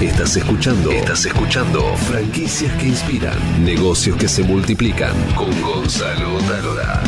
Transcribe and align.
Estás 0.00 0.36
escuchando, 0.36 0.90
estás 0.90 1.24
escuchando 1.24 1.80
franquicias 1.96 2.70
que 2.78 2.88
inspiran, 2.88 3.64
negocios 3.64 4.16
que 4.16 4.26
se 4.26 4.42
multiplican 4.42 5.14
con 5.36 5.48
Gonzalo 5.62 6.38
Talora. 6.48 7.00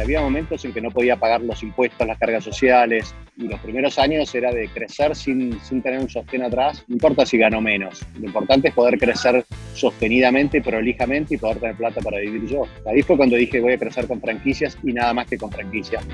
Había 0.00 0.20
momentos 0.20 0.64
en 0.64 0.72
que 0.72 0.80
no 0.82 0.90
podía 0.90 1.16
pagar 1.16 1.40
los 1.40 1.62
impuestos, 1.62 2.06
las 2.06 2.18
cargas 2.18 2.44
sociales, 2.44 3.12
y 3.36 3.48
los 3.48 3.58
primeros 3.58 3.98
años 3.98 4.32
era 4.34 4.52
de 4.52 4.68
crecer 4.68 5.16
sin, 5.16 5.58
sin 5.62 5.82
tener 5.82 5.98
un 5.98 6.08
sostén 6.08 6.42
atrás. 6.42 6.84
No 6.86 6.94
importa 6.94 7.24
si 7.24 7.38
gano 7.38 7.60
menos, 7.60 8.04
lo 8.20 8.26
importante 8.26 8.68
es 8.68 8.74
poder 8.74 8.98
crecer 8.98 9.44
sostenidamente, 9.74 10.60
prolijamente 10.60 11.34
y 11.34 11.38
poder 11.38 11.58
tener 11.58 11.76
plata 11.76 12.02
para 12.02 12.18
vivir 12.18 12.46
yo. 12.46 12.68
Ahí 12.86 13.02
fue 13.02 13.16
cuando 13.16 13.34
dije 13.34 13.60
voy 13.60 13.72
a 13.72 13.78
crecer 13.78 14.06
con 14.06 14.20
franquicias 14.20 14.76
y 14.84 14.92
nada 14.92 15.12
más 15.14 15.26
que 15.26 15.38
con 15.38 15.50
franquicias. 15.50 16.04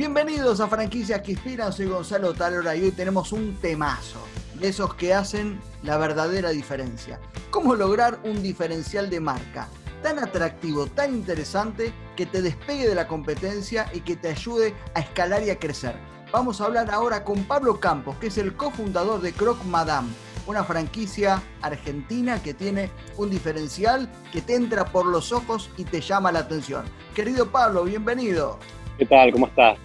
Bienvenidos 0.00 0.60
a 0.60 0.66
Franquicias 0.66 1.20
que 1.20 1.32
Inspiran, 1.32 1.74
soy 1.74 1.84
Gonzalo 1.84 2.32
Talora 2.32 2.74
y 2.74 2.84
hoy 2.84 2.90
tenemos 2.90 3.32
un 3.32 3.54
temazo 3.60 4.18
de 4.54 4.68
esos 4.68 4.94
que 4.94 5.12
hacen 5.12 5.60
la 5.82 5.98
verdadera 5.98 6.48
diferencia. 6.48 7.20
¿Cómo 7.50 7.74
lograr 7.74 8.18
un 8.24 8.42
diferencial 8.42 9.10
de 9.10 9.20
marca 9.20 9.68
tan 10.02 10.18
atractivo, 10.18 10.86
tan 10.86 11.14
interesante, 11.14 11.92
que 12.16 12.24
te 12.24 12.40
despegue 12.40 12.88
de 12.88 12.94
la 12.94 13.06
competencia 13.06 13.90
y 13.92 14.00
que 14.00 14.16
te 14.16 14.28
ayude 14.28 14.72
a 14.94 15.00
escalar 15.00 15.42
y 15.42 15.50
a 15.50 15.58
crecer? 15.58 15.96
Vamos 16.32 16.62
a 16.62 16.64
hablar 16.64 16.90
ahora 16.90 17.22
con 17.22 17.44
Pablo 17.44 17.78
Campos, 17.78 18.16
que 18.16 18.28
es 18.28 18.38
el 18.38 18.56
cofundador 18.56 19.20
de 19.20 19.34
Croc 19.34 19.62
Madame, 19.64 20.08
una 20.46 20.64
franquicia 20.64 21.42
argentina 21.60 22.42
que 22.42 22.54
tiene 22.54 22.88
un 23.18 23.28
diferencial 23.28 24.10
que 24.32 24.40
te 24.40 24.54
entra 24.54 24.86
por 24.86 25.04
los 25.04 25.30
ojos 25.30 25.68
y 25.76 25.84
te 25.84 26.00
llama 26.00 26.32
la 26.32 26.38
atención. 26.38 26.86
Querido 27.14 27.50
Pablo, 27.50 27.84
bienvenido. 27.84 28.58
¿Qué 28.96 29.04
tal? 29.04 29.30
¿Cómo 29.32 29.46
estás? 29.46 29.78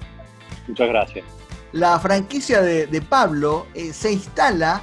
Muchas 0.67 0.87
gracias. 0.87 1.25
La 1.71 1.99
franquicia 1.99 2.61
de, 2.61 3.01
Pablo 3.01 3.67
eh, 3.73 3.91
se 3.91 4.13
instala 4.13 4.81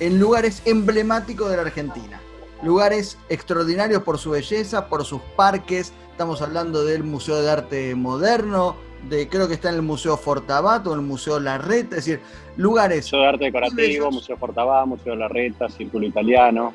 en 0.00 0.18
lugares 0.18 0.62
emblemáticos 0.64 1.50
de 1.50 1.56
la 1.56 1.62
Argentina. 1.62 2.20
Lugares 2.62 3.16
extraordinarios 3.28 4.02
por 4.02 4.18
su 4.18 4.30
belleza, 4.30 4.88
por 4.88 5.04
sus 5.04 5.20
parques. 5.36 5.92
Estamos 6.10 6.42
hablando 6.42 6.84
del 6.84 7.04
Museo 7.04 7.40
de 7.40 7.50
Arte 7.50 7.94
Moderno, 7.94 8.76
de 9.08 9.28
creo 9.28 9.48
que 9.48 9.54
está 9.54 9.70
en 9.70 9.76
el 9.76 9.82
Museo 9.82 10.16
Fortabato, 10.16 10.92
en 10.92 11.00
el 11.00 11.06
Museo 11.06 11.40
Larreta, 11.40 11.96
es 11.96 12.04
decir, 12.04 12.20
lugares. 12.56 13.06
Museo 13.06 13.20
de 13.20 13.26
Arte 13.28 13.44
Decorativo, 13.44 14.10
Museo 14.10 14.36
Fortabat, 14.36 14.86
Museo 14.86 15.14
Larreta, 15.14 15.68
Círculo 15.68 16.06
Italiano, 16.06 16.74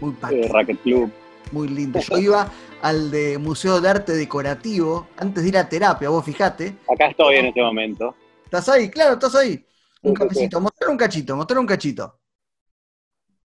muy 0.00 0.14
eh, 0.30 0.48
Racket 0.50 0.80
Club. 0.80 1.10
Muy 1.52 1.68
lindo. 1.68 1.98
Yo 2.00 2.18
iba 2.18 2.50
al 2.82 3.10
de 3.10 3.38
Museo 3.38 3.80
de 3.80 3.88
Arte 3.88 4.12
Decorativo 4.12 5.08
antes 5.16 5.42
de 5.42 5.48
ir 5.48 5.58
a 5.58 5.68
terapia, 5.68 6.08
vos 6.08 6.24
fijate. 6.24 6.76
Acá 6.88 7.08
estoy 7.08 7.36
en 7.36 7.46
este 7.46 7.62
momento. 7.62 8.14
¿Estás 8.44 8.68
ahí? 8.68 8.88
Claro, 8.88 9.14
estás 9.14 9.34
ahí. 9.34 9.64
Un 10.02 10.14
cafecito, 10.14 10.60
mostrar 10.60 10.90
un 10.90 10.96
cachito, 10.96 11.36
mostrar 11.36 11.58
un 11.58 11.66
cachito. 11.66 12.20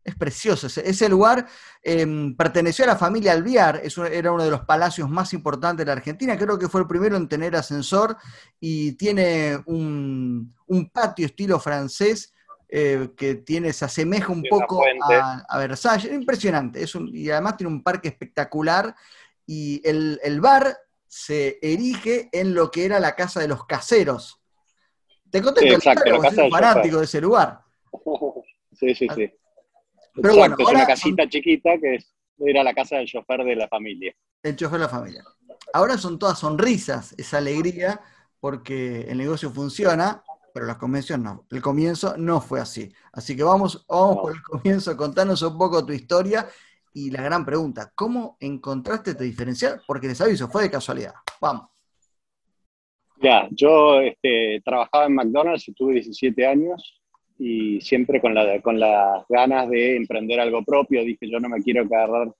Es 0.05 0.15
precioso. 0.15 0.67
Ese, 0.67 1.09
lugar 1.09 1.47
em, 1.81 2.35
perteneció 2.35 2.85
a 2.85 2.89
la 2.89 2.95
familia 2.95 3.31
Alviar, 3.31 3.81
era 4.11 4.31
uno 4.31 4.43
de 4.43 4.51
los 4.51 4.61
palacios 4.61 5.09
más 5.09 5.33
importantes 5.33 5.79
de 5.83 5.87
la 5.87 5.93
Argentina, 5.93 6.37
creo 6.37 6.59
que 6.59 6.69
fue 6.69 6.81
el 6.81 6.87
primero 6.87 7.17
en 7.17 7.27
tener 7.27 7.55
ascensor 7.55 8.15
y 8.59 8.91
tiene 8.93 9.57
un, 9.65 10.53
patio 10.93 11.25
estilo 11.25 11.59
francés 11.59 12.34
eh, 12.67 13.09
que 13.15 13.35
tiene, 13.35 13.71
se 13.73 13.85
asemeja 13.85 14.31
un 14.31 14.43
poco 14.49 14.83
a, 15.01 15.57
Versalles. 15.57 16.11
Impresionante. 16.11 16.81
Es 16.81 16.95
y 16.95 17.29
además 17.29 17.57
tiene 17.57 17.71
un 17.71 17.83
parque 17.83 18.07
espectacular 18.07 18.95
y 19.45 19.81
el, 19.87 20.41
bar 20.41 20.77
se 21.07 21.59
erige 21.61 22.29
en 22.31 22.53
lo 22.53 22.71
que 22.71 22.85
era 22.85 22.99
la 22.99 23.15
casa 23.15 23.39
de 23.39 23.47
los 23.47 23.65
caseros. 23.65 24.41
Te 25.29 25.41
conté 25.41 25.61
sí, 25.61 25.67
exacto, 25.67 26.21
soy 26.33 26.49
fanático 26.49 26.99
de 26.99 27.05
ese 27.05 27.21
lugar. 27.21 27.61
Sí, 28.77 28.93
sí, 28.93 29.07
sí. 29.15 29.31
Pero 30.21 30.35
bueno, 30.35 30.57
es 30.59 30.67
una 30.67 30.85
casita 30.85 31.29
chiquita 31.29 31.77
que 31.79 31.97
era 32.39 32.61
la 32.61 32.73
casa 32.73 32.97
del 32.97 33.07
chofer 33.07 33.45
de 33.45 33.55
la 33.55 33.69
familia. 33.69 34.13
El 34.43 34.57
chofer 34.57 34.79
de 34.79 34.85
la 34.85 34.89
familia. 34.89 35.23
Ahora 35.71 35.97
son 35.97 36.19
todas 36.19 36.39
sonrisas, 36.39 37.15
esa 37.17 37.37
alegría, 37.37 38.01
porque 38.41 39.01
el 39.07 39.17
negocio 39.17 39.49
funciona, 39.49 40.23
pero 40.55 40.67
la 40.67 40.77
convención 40.77 41.21
no. 41.21 41.45
El 41.51 41.61
comienzo 41.61 42.15
no 42.15 42.39
fue 42.39 42.61
así. 42.61 42.89
Así 43.11 43.35
que 43.35 43.43
vamos, 43.43 43.85
vamos 43.89 44.19
por 44.21 44.31
el 44.31 44.41
comienzo, 44.41 44.95
contanos 44.95 45.41
un 45.41 45.57
poco 45.57 45.85
tu 45.85 45.91
historia 45.91 46.47
y 46.93 47.11
la 47.11 47.21
gran 47.23 47.43
pregunta, 47.43 47.91
¿cómo 47.93 48.37
encontraste 48.39 49.15
tu 49.15 49.25
diferencial? 49.25 49.81
Porque 49.85 50.07
les 50.07 50.21
aviso, 50.21 50.47
fue 50.47 50.63
de 50.63 50.71
casualidad. 50.71 51.11
Vamos. 51.41 51.67
Ya, 53.21 53.49
yo 53.51 53.99
este, 53.99 54.61
trabajaba 54.63 55.07
en 55.07 55.15
McDonald's 55.15 55.67
y 55.67 55.73
tuve 55.73 55.95
17 55.95 56.47
años 56.47 57.01
y 57.37 57.81
siempre 57.81 58.21
con, 58.21 58.33
la, 58.33 58.61
con 58.61 58.79
las 58.79 59.27
ganas 59.27 59.69
de 59.69 59.97
emprender 59.97 60.39
algo 60.39 60.63
propio. 60.63 61.03
Dije, 61.03 61.29
yo 61.29 61.41
no 61.41 61.49
me 61.49 61.61
quiero 61.61 61.81
agarrar 61.81 62.33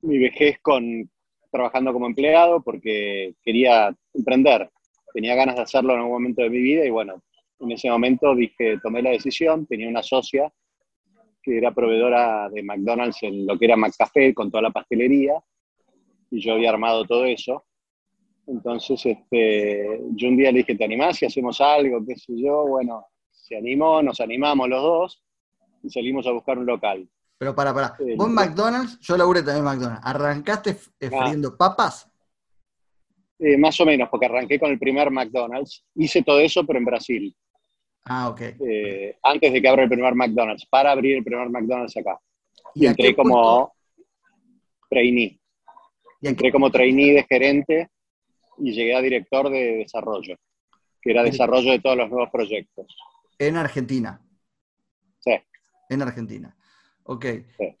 mi 0.00 0.18
vejez 0.18 0.58
con, 0.60 1.08
trabajando 1.52 1.92
como 1.92 2.06
empleado 2.06 2.64
porque 2.64 3.36
quería 3.44 3.94
emprender. 4.12 4.71
Tenía 5.12 5.34
ganas 5.34 5.56
de 5.56 5.62
hacerlo 5.62 5.92
en 5.92 6.00
algún 6.00 6.12
momento 6.12 6.42
de 6.42 6.50
mi 6.50 6.60
vida 6.60 6.84
y 6.84 6.90
bueno, 6.90 7.22
en 7.60 7.72
ese 7.72 7.90
momento 7.90 8.34
dije, 8.34 8.78
tomé 8.82 9.02
la 9.02 9.10
decisión, 9.10 9.66
tenía 9.66 9.88
una 9.88 10.02
socia 10.02 10.52
que 11.42 11.58
era 11.58 11.72
proveedora 11.72 12.48
de 12.50 12.62
McDonald's 12.62 13.22
en 13.22 13.46
lo 13.46 13.58
que 13.58 13.64
era 13.64 13.76
McCafé 13.76 14.32
con 14.32 14.50
toda 14.50 14.62
la 14.62 14.70
pastelería 14.70 15.42
y 16.30 16.40
yo 16.40 16.54
había 16.54 16.70
armado 16.70 17.04
todo 17.04 17.24
eso. 17.24 17.64
Entonces, 18.46 19.04
este, 19.06 20.00
yo 20.10 20.28
un 20.28 20.36
día 20.36 20.50
le 20.50 20.58
dije, 20.58 20.74
¿te 20.74 20.84
animás 20.84 21.18
si 21.18 21.26
hacemos 21.26 21.60
algo? 21.60 22.04
¿Qué 22.04 22.16
sé 22.16 22.32
yo? 22.36 22.66
Bueno, 22.66 23.06
se 23.30 23.56
animó, 23.56 24.02
nos 24.02 24.20
animamos 24.20 24.68
los 24.68 24.82
dos 24.82 25.24
y 25.82 25.90
salimos 25.90 26.26
a 26.26 26.32
buscar 26.32 26.58
un 26.58 26.66
local. 26.66 27.08
Pero 27.38 27.54
para, 27.54 27.74
para. 27.74 27.96
Eh, 27.98 28.14
Vos 28.16 28.28
en 28.28 28.34
McDonald's, 28.34 28.98
yo 29.00 29.16
laburé 29.16 29.40
también 29.42 29.58
en 29.58 29.64
McDonald's. 29.64 30.06
¿Arrancaste 30.06 30.70
eh, 31.00 31.10
ah. 31.12 31.26
friendo 31.26 31.56
papas? 31.56 32.08
Eh, 33.44 33.56
más 33.56 33.78
o 33.80 33.84
menos, 33.84 34.08
porque 34.08 34.26
arranqué 34.26 34.58
con 34.58 34.70
el 34.70 34.78
primer 34.78 35.10
McDonald's. 35.10 35.84
Hice 35.96 36.22
todo 36.22 36.38
eso, 36.38 36.64
pero 36.64 36.78
en 36.78 36.84
Brasil. 36.84 37.34
Ah, 38.04 38.28
ok. 38.28 38.40
antes 39.22 39.52
de 39.52 39.62
que 39.62 39.68
abra 39.68 39.84
el 39.84 39.88
primer 39.88 40.14
McDonald's, 40.14 40.66
para 40.66 40.90
abrir 40.90 41.16
el 41.16 41.24
primer 41.24 41.48
McDonald's 41.50 41.96
acá. 41.96 42.18
Y, 42.74 42.86
entré 42.86 43.14
como 43.14 43.72
trainee. 44.88 45.38
¿Y 46.20 46.28
entré 46.28 46.52
como 46.52 46.70
trainee 46.70 47.14
de 47.14 47.24
gerente 47.24 47.90
y 48.58 48.72
llegué 48.72 48.94
a 48.94 49.00
director 49.00 49.50
de 49.50 49.78
desarrollo, 49.78 50.36
que 51.00 51.10
era 51.10 51.22
desarrollo 51.22 51.72
de 51.72 51.80
todos 51.80 51.96
los 51.96 52.10
nuevos 52.10 52.30
proyectos. 52.30 52.86
En 53.38 53.56
Argentina. 53.56 54.20
Sí. 55.18 55.32
En 55.88 56.02
Argentina. 56.02 56.56
Ok. 57.04 57.26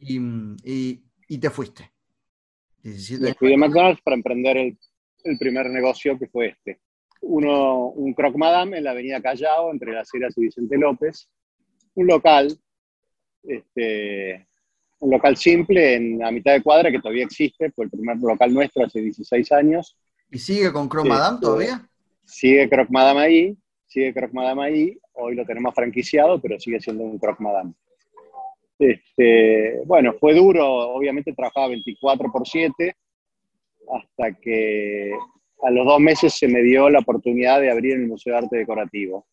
Y, 0.00 1.38
te 1.38 1.50
fuiste. 1.50 1.90
Me 2.82 3.34
fui 3.34 3.50
de 3.50 3.56
McDonald's 3.56 4.02
para 4.02 4.16
emprender 4.16 4.56
el, 4.56 4.78
primer 5.38 5.70
negocio 5.70 6.18
que 6.18 6.26
fue 6.26 6.48
este. 6.48 6.80
Uno, 7.22 7.86
un 7.88 8.14
Croc 8.14 8.36
Madame 8.36 8.78
en 8.78 8.84
la 8.84 8.90
avenida 8.90 9.20
Callao, 9.20 9.70
entre 9.70 9.92
Las 9.92 10.12
Heras 10.12 10.36
y 10.36 10.42
Vicente 10.42 10.76
López. 10.76 11.28
Un 11.94 12.06
local, 12.06 12.56
este, 13.44 14.46
un 15.00 15.10
local 15.10 15.36
simple 15.36 15.94
en 15.94 16.24
a 16.24 16.30
mitad 16.30 16.52
de 16.52 16.62
cuadra 16.62 16.90
que 16.90 17.00
todavía 17.00 17.24
existe, 17.24 17.70
fue 17.70 17.84
el 17.84 17.90
primer 17.90 18.16
local 18.18 18.52
nuestro 18.52 18.84
hace 18.84 19.00
16 19.00 19.52
años. 19.52 19.96
¿Y 20.30 20.38
sigue 20.38 20.72
con 20.72 20.88
Croc 20.88 21.06
Madame 21.06 21.34
este, 21.34 21.46
todavía? 21.46 21.88
Sigue 22.24 22.68
Croc 22.68 22.88
Madame 22.90 23.20
ahí, 23.20 23.56
sigue 23.86 24.14
Croc 24.14 24.32
Madame 24.32 24.64
ahí, 24.64 24.98
hoy 25.14 25.34
lo 25.34 25.44
tenemos 25.44 25.74
franquiciado, 25.74 26.40
pero 26.40 26.58
sigue 26.58 26.80
siendo 26.80 27.04
un 27.04 27.18
Croc 27.18 27.40
Madame. 27.40 27.74
Este, 28.78 29.80
bueno, 29.86 30.14
fue 30.18 30.34
duro, 30.34 30.66
obviamente 30.66 31.32
trabajaba 31.32 31.68
24 31.68 32.32
por 32.32 32.46
7, 32.46 32.96
hasta 33.90 34.38
que 34.40 35.12
a 35.62 35.70
los 35.70 35.86
dos 35.86 36.00
meses 36.00 36.34
se 36.34 36.48
me 36.48 36.62
dio 36.62 36.90
la 36.90 36.98
oportunidad 36.98 37.60
de 37.60 37.70
abrir 37.70 37.94
el 37.94 38.06
Museo 38.06 38.32
de 38.32 38.38
Arte 38.40 38.56
Decorativo. 38.56 39.26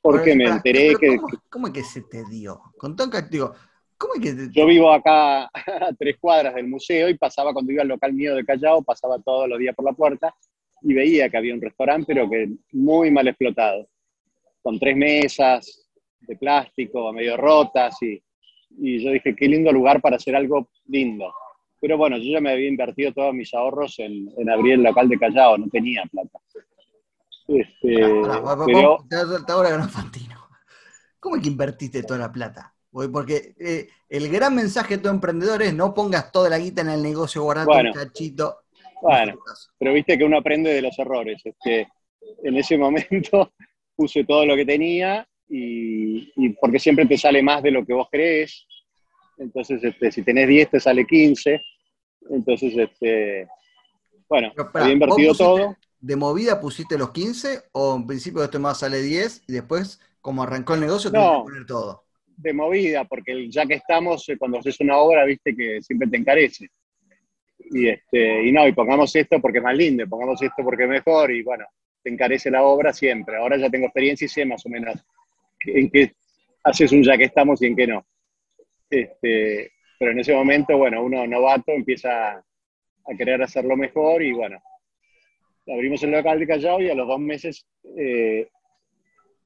Porque 0.00 0.34
me 0.34 0.44
enteré 0.44 0.94
que... 0.96 1.16
¿cómo, 1.48 1.68
es 1.68 1.72
que 1.72 1.84
se 1.84 2.02
te 2.02 2.24
dio? 2.28 2.60
Con 2.76 2.96
todo 2.96 3.08
digo, 3.30 3.54
¿cómo 3.96 4.14
es 4.14 4.20
que 4.20 4.48
Yo 4.50 4.66
vivo 4.66 4.92
acá 4.92 5.44
a 5.54 5.92
tres 5.98 6.16
cuadras 6.20 6.54
del 6.54 6.66
museo 6.66 7.08
y 7.08 7.16
pasaba 7.16 7.52
cuando 7.52 7.72
iba 7.72 7.82
al 7.82 7.88
local 7.88 8.12
mío 8.12 8.34
de 8.34 8.44
Callao, 8.44 8.82
pasaba 8.82 9.20
todos 9.20 9.48
los 9.48 9.58
días 9.58 9.74
por 9.74 9.84
la 9.84 9.92
puerta 9.92 10.34
y 10.82 10.94
veía 10.94 11.28
que 11.28 11.36
había 11.36 11.54
un 11.54 11.60
restaurante, 11.60 12.06
pero 12.06 12.28
que 12.28 12.48
muy 12.72 13.10
mal 13.10 13.28
explotado 13.28 13.88
con 14.60 14.78
tres 14.78 14.96
mesas 14.96 15.88
de 16.20 16.36
plástico 16.36 17.12
medio 17.12 17.36
rotas 17.36 18.00
y, 18.02 18.22
y 18.78 19.04
yo 19.04 19.10
dije, 19.10 19.34
qué 19.36 19.48
lindo 19.48 19.72
lugar 19.72 20.00
para 20.00 20.16
hacer 20.16 20.34
algo 20.36 20.68
lindo. 20.86 21.32
Pero 21.82 21.98
bueno, 21.98 22.16
yo 22.16 22.30
ya 22.32 22.40
me 22.40 22.52
había 22.52 22.68
invertido 22.68 23.12
todos 23.12 23.34
mis 23.34 23.52
ahorros 23.52 23.98
en, 23.98 24.30
en 24.38 24.48
abrir 24.48 24.74
el 24.74 24.84
local 24.84 25.08
de 25.08 25.18
Callao, 25.18 25.58
no 25.58 25.68
tenía 25.68 26.04
plata. 26.04 26.38
Este, 27.48 27.96
pero... 28.66 29.04
¿Cómo 31.18 31.36
es 31.36 31.42
que 31.42 31.48
invertiste 31.48 32.02
toda 32.04 32.20
la 32.20 32.32
plata? 32.32 32.72
Porque 32.90 33.54
eh, 33.58 33.88
el 34.08 34.28
gran 34.30 34.54
mensaje 34.54 34.96
de 34.96 35.02
todo 35.02 35.12
emprendedor 35.12 35.62
es 35.62 35.74
no 35.74 35.92
pongas 35.92 36.30
toda 36.30 36.48
la 36.50 36.58
guita 36.58 36.82
en 36.82 36.90
el 36.90 37.02
negocio, 37.02 37.42
guardate 37.42 37.88
un 37.88 37.92
cachito. 37.92 38.58
Bueno, 39.00 39.38
pero 39.78 39.92
viste 39.92 40.16
que 40.16 40.24
uno 40.24 40.38
aprende 40.38 40.72
de 40.72 40.82
los 40.82 40.96
errores. 40.98 41.40
Es 41.44 41.56
que 41.62 41.86
en 42.44 42.56
ese 42.56 42.78
momento 42.78 43.52
puse 43.96 44.24
todo 44.24 44.46
lo 44.46 44.54
que 44.54 44.64
tenía 44.64 45.26
y, 45.48 46.50
porque 46.60 46.78
siempre 46.78 47.06
te 47.06 47.18
sale 47.18 47.42
más 47.42 47.62
de 47.62 47.72
lo 47.72 47.84
que 47.84 47.92
vos 47.92 48.08
crees. 48.10 48.66
Entonces, 49.38 49.82
este, 49.82 50.12
si 50.12 50.22
tenés 50.22 50.46
10, 50.46 50.70
te 50.70 50.80
sale 50.80 51.04
15. 51.04 51.60
Entonces, 52.30 52.76
este, 52.76 53.48
bueno, 54.28 54.52
había 54.74 54.92
invertido 54.92 55.34
todo. 55.34 55.76
¿De 56.00 56.16
movida 56.16 56.60
pusiste 56.60 56.98
los 56.98 57.10
15 57.10 57.64
o 57.72 57.96
en 57.96 58.06
principio 58.06 58.42
esto 58.42 58.58
más 58.58 58.80
sale 58.80 59.00
10 59.00 59.44
y 59.46 59.52
después, 59.52 60.00
como 60.20 60.42
arrancó 60.42 60.74
el 60.74 60.80
negocio, 60.80 61.10
no, 61.10 61.44
que 61.44 61.50
poner 61.50 61.66
todo? 61.66 62.04
De 62.36 62.52
movida, 62.52 63.04
porque 63.04 63.48
ya 63.48 63.66
que 63.66 63.74
estamos, 63.74 64.28
eh, 64.28 64.36
cuando 64.36 64.58
haces 64.58 64.80
una 64.80 64.96
obra, 64.96 65.24
viste 65.24 65.54
que 65.54 65.80
siempre 65.80 66.08
te 66.08 66.16
encarece. 66.16 66.68
Y, 67.58 67.88
este, 67.88 68.48
y 68.48 68.50
no, 68.50 68.66
y 68.66 68.72
pongamos 68.72 69.14
esto 69.14 69.40
porque 69.40 69.58
es 69.58 69.64
más 69.64 69.76
lindo, 69.76 70.08
pongamos 70.08 70.42
esto 70.42 70.64
porque 70.64 70.84
es 70.84 70.88
mejor, 70.88 71.30
y 71.30 71.42
bueno, 71.42 71.64
te 72.02 72.10
encarece 72.10 72.50
la 72.50 72.64
obra 72.64 72.92
siempre. 72.92 73.36
Ahora 73.36 73.56
ya 73.56 73.70
tengo 73.70 73.86
experiencia 73.86 74.24
y 74.24 74.28
sé 74.28 74.44
más 74.44 74.66
o 74.66 74.68
menos 74.68 74.96
en 75.66 75.88
qué 75.88 76.12
haces 76.64 76.90
un 76.90 77.02
ya 77.02 77.16
que 77.16 77.24
estamos 77.24 77.62
y 77.62 77.66
en 77.66 77.76
qué 77.76 77.86
no. 77.86 78.04
Este, 78.90 79.72
pero 80.02 80.10
en 80.10 80.18
ese 80.18 80.34
momento, 80.34 80.76
bueno, 80.76 81.00
uno 81.00 81.24
novato 81.28 81.70
empieza 81.70 82.32
a 82.32 83.14
querer 83.16 83.40
hacerlo 83.40 83.76
mejor 83.76 84.20
y 84.20 84.32
bueno, 84.32 84.60
abrimos 85.72 86.02
el 86.02 86.10
local 86.10 86.40
de 86.40 86.46
Callao 86.48 86.82
y 86.82 86.90
a 86.90 86.94
los 86.96 87.06
dos 87.06 87.20
meses 87.20 87.64
eh, 87.96 88.48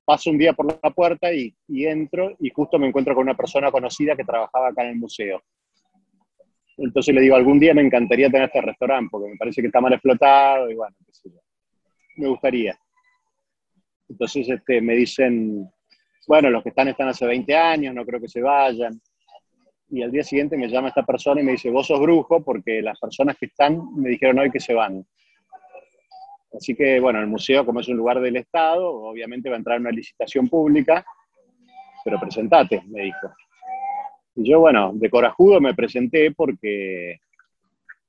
paso 0.03 0.31
un 0.31 0.39
día 0.39 0.55
por 0.55 0.81
la 0.83 0.91
puerta 0.93 1.31
y, 1.31 1.55
entro 1.69 2.35
y 2.41 2.49
justo 2.49 2.79
me 2.79 2.87
encuentro 2.87 3.15
con 3.15 3.25
una 3.25 3.37
persona 3.37 3.71
conocida 3.71 4.17
que 4.17 4.25
trabajaba 4.25 4.69
acá 4.69 4.85
en 4.85 4.93
el 4.93 4.97
museo. 4.97 5.43
Entonces 6.79 7.15
le 7.15 7.21
digo, 7.21 7.37
algún 7.37 7.61
día 7.61 7.75
me 7.75 7.83
encantaría 7.83 8.31
tener 8.31 8.47
este 8.47 8.63
restaurante 8.63 9.11
porque 9.11 9.33
me 9.33 9.37
parece 9.37 9.61
que 9.61 9.67
está 9.67 9.83
mal 9.83 9.93
explotado 9.93 10.71
y 10.71 10.75
bueno. 10.75 10.97
Me 12.17 12.29
gustaría. 12.29 12.75
Entonces 14.09 14.49
este, 14.49 14.81
me 14.81 14.95
dicen, 14.95 15.71
bueno, 16.27 16.49
los 16.49 16.63
que 16.63 16.71
están 16.71 16.89
están 16.89 17.09
hace 17.09 17.27
20 17.27 17.55
años, 17.55 17.95
no 17.95 18.07
creo 18.07 18.23
que 18.23 18.29
se 18.29 18.41
vayan. 18.41 18.99
Y 19.89 20.03
al 20.03 20.11
día 20.11 20.25
siguiente 20.25 20.57
me 20.57 20.69
llama 20.69 20.89
esta 20.89 21.05
persona 21.05 21.41
y 21.41 21.45
me 21.45 21.53
dice, 21.53 21.71
vos 21.71 21.87
sos 21.87 22.01
brujo 22.01 22.43
porque 22.43 22.83
las 22.83 22.99
personas 22.99 23.37
que 23.39 23.47
están 23.47 23.95
me 23.95 24.11
dijeron 24.11 24.39
hoy 24.39 24.51
que 24.51 24.61
se 24.61 24.75
van. 24.75 25.07
Así 26.53 26.75
que, 26.75 26.99
bueno, 27.01 27.21
el 27.21 27.27
museo, 27.27 27.65
como 27.65 27.81
es 27.81 27.89
un 27.89 27.97
lugar 27.97 28.21
del 28.21 28.37
Estado, 28.37 28.89
obviamente 28.89 29.49
va 29.49 29.57
a 29.57 29.59
entrar 29.59 29.77
en 29.77 29.83
una 29.83 29.91
licitación 29.91 30.49
pública, 30.49 31.05
pero 32.05 32.19
presentate, 32.19 32.83
me 32.87 33.03
dijo. 33.03 33.31
Y 34.37 34.51
yo, 34.51 34.61
bueno, 34.61 34.93
de 34.95 35.11
corajudo 35.11 35.61
me 35.61 35.75
presenté 35.75 36.31
porque 36.33 37.19